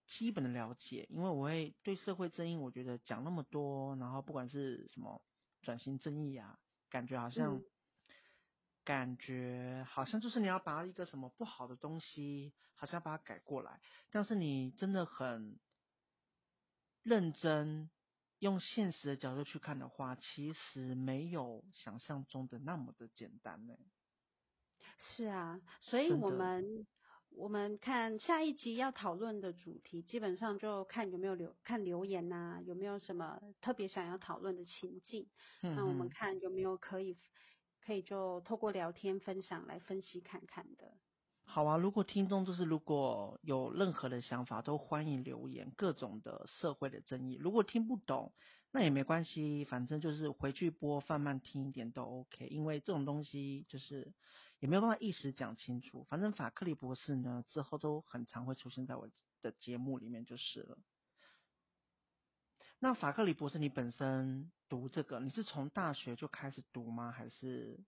[0.07, 5.23] 基本的了解，因为我会对社会正义，我觉得讲那么多，然后不管是什么
[5.63, 6.59] 转型正义啊，
[6.91, 7.65] 感觉好像，嗯、
[8.85, 13.81] 感觉好像就是你要把一个什么不好的东西，好像把它改过来，
[14.11, 15.59] 但是你真的很
[17.03, 17.91] 认真
[18.41, 23.75] 用现实的角度去看的话，其实没有想象中的那么的简单呢。
[24.99, 26.87] 是啊，所以我们。
[27.37, 35.27] 我们看下一集要讨论的主题，基本上就看有没有留看留言呐、啊，有没有什么特别想要讨论的情境。
[35.63, 37.17] 嗯，那我们看有没有可以
[37.85, 40.93] 可以就透过聊天分享来分析看看的。
[41.45, 47.35] 好啊，如果听众就是如果有任何的想法，都欢迎留言，各种的社会的争议。
[47.35, 48.33] 如果听不懂，
[48.71, 54.13] 那也没关系，反正就是回去播放慢听一点都 OK，因为这种东西就是。
[54.65, 59.07] 也没有办法一时讲清楚，反正法克里博士呢，之后都很常会出现在我
[59.43, 60.79] 的节目里面就是了。
[62.79, 67.13] 那法克里博士，你本身读这个，你是从大学就开始读吗？
[67.13, 67.79] 还是？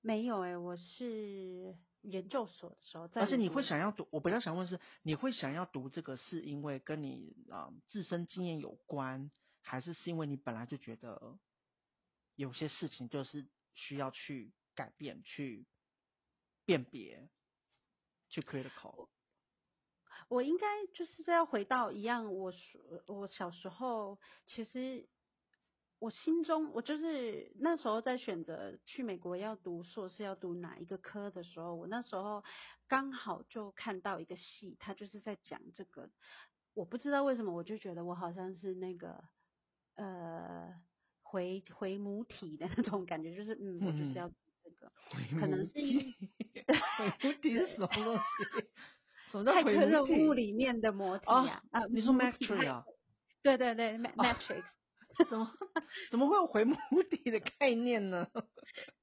[0.00, 3.20] 没有诶、欸，我是研究所的时候在。
[3.20, 9.30] 而且你会想要读，我比较想问是，你会想要读这个，是因为跟你啊、呃、自身经验有关，
[9.62, 11.38] 还是是因为你本来就觉得
[12.34, 13.46] 有些事情就是
[13.76, 14.52] 需要去。
[14.74, 15.66] 改变，去
[16.64, 17.28] 辨别，
[18.28, 19.08] 去 critical。
[20.28, 22.52] 我应该就是要回到一样，我
[23.06, 25.08] 我小时候其实
[25.98, 32.44] 我心中，我就是那时候在选择去美国要读硕士要读哪一个科的时候，我那时候
[32.86, 36.08] 刚好就看到一个戏，他就是在讲这个，
[36.74, 39.24] 我不知道为什么，我就觉得我好像是那个
[39.96, 40.80] 呃
[41.22, 44.30] 回回母体的那种感觉，就是嗯，我就是要。
[44.70, 44.92] 这个
[45.40, 46.14] 可能是因为
[46.96, 48.22] 回母体是什么东西？
[49.30, 51.62] 什么叫骇客任务里面的母体啊？
[51.70, 52.84] 啊，你说 Matrix 啊？
[53.42, 54.62] 对对对，Matrix。
[55.28, 55.50] 怎么
[56.10, 56.76] 怎么会有回母
[57.10, 58.26] 体的概念呢？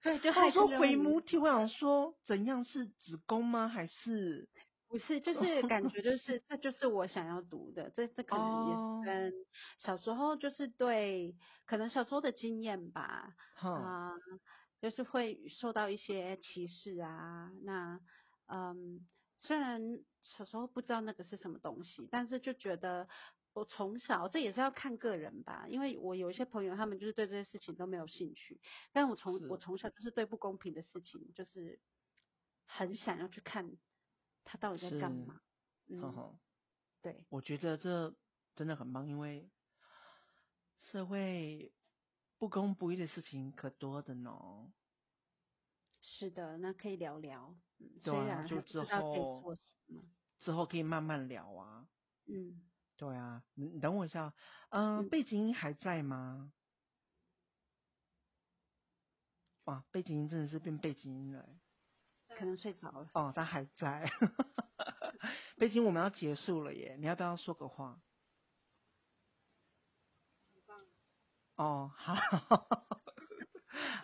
[0.01, 3.67] 对，就他说回母体，我想说怎样是子宫吗？
[3.67, 4.47] 还是
[4.89, 9.33] 不是，就是感觉就是这就是我想要读的，这这可能也是跟
[9.77, 14.13] 小时候就是对，可能小时候的经验吧，啊、呃，
[14.81, 17.51] 就是会受到一些歧视啊。
[17.63, 17.99] 那
[18.47, 19.07] 嗯，
[19.39, 19.81] 虽然
[20.23, 23.07] 小时候不知道那个是什么东西，但是就觉得
[23.53, 28.59] 我从小这也是要看个人吧，因为我有一些朋友他们就是对这些事情都没有兴趣，
[28.93, 31.79] 但我从我从小就是对不公平的事情就是
[32.65, 33.77] 很想要去看。
[34.49, 35.41] 他到底在干嘛？
[35.89, 36.39] 嗯，呵呵
[37.01, 38.15] 对，我觉得这
[38.55, 39.51] 真的很棒，因为
[40.79, 41.73] 社会
[42.37, 44.71] 不公不义的事情可多的呢。
[46.01, 47.55] 是的，那可以聊聊。
[47.79, 49.57] 嗯，对啊，就之后
[50.39, 51.87] 之后可以慢慢聊啊。
[52.27, 52.61] 嗯，
[52.95, 54.33] 对啊，你等我一下。
[54.69, 56.51] 呃、嗯，背景音还在吗？
[59.65, 61.49] 哇，背景音真的是变背景音了。
[62.37, 63.09] 可能睡着了。
[63.13, 64.09] 哦，他还在。
[65.57, 68.01] 背景我们要结束了耶，你要不要说个话？
[71.57, 72.15] 哦好。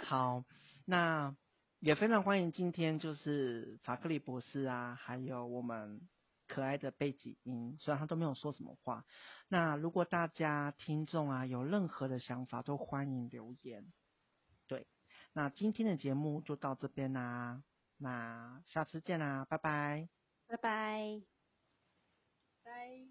[0.06, 0.43] 好
[0.86, 1.36] 那
[1.80, 6.01] 也非常欢迎今天就是法克利博士啊还有我们
[6.47, 9.06] 可爱的背景音虽然他都没有说什么话。
[9.47, 13.91] 那如果大家听众啊有任何的想法都欢迎留言。
[14.68, 14.88] 对
[15.34, 17.64] 那今天的节目就到这边啦
[17.97, 20.10] 那下次见啦拜拜。
[20.47, 21.22] 拜拜。
[22.64, 23.03] 拜。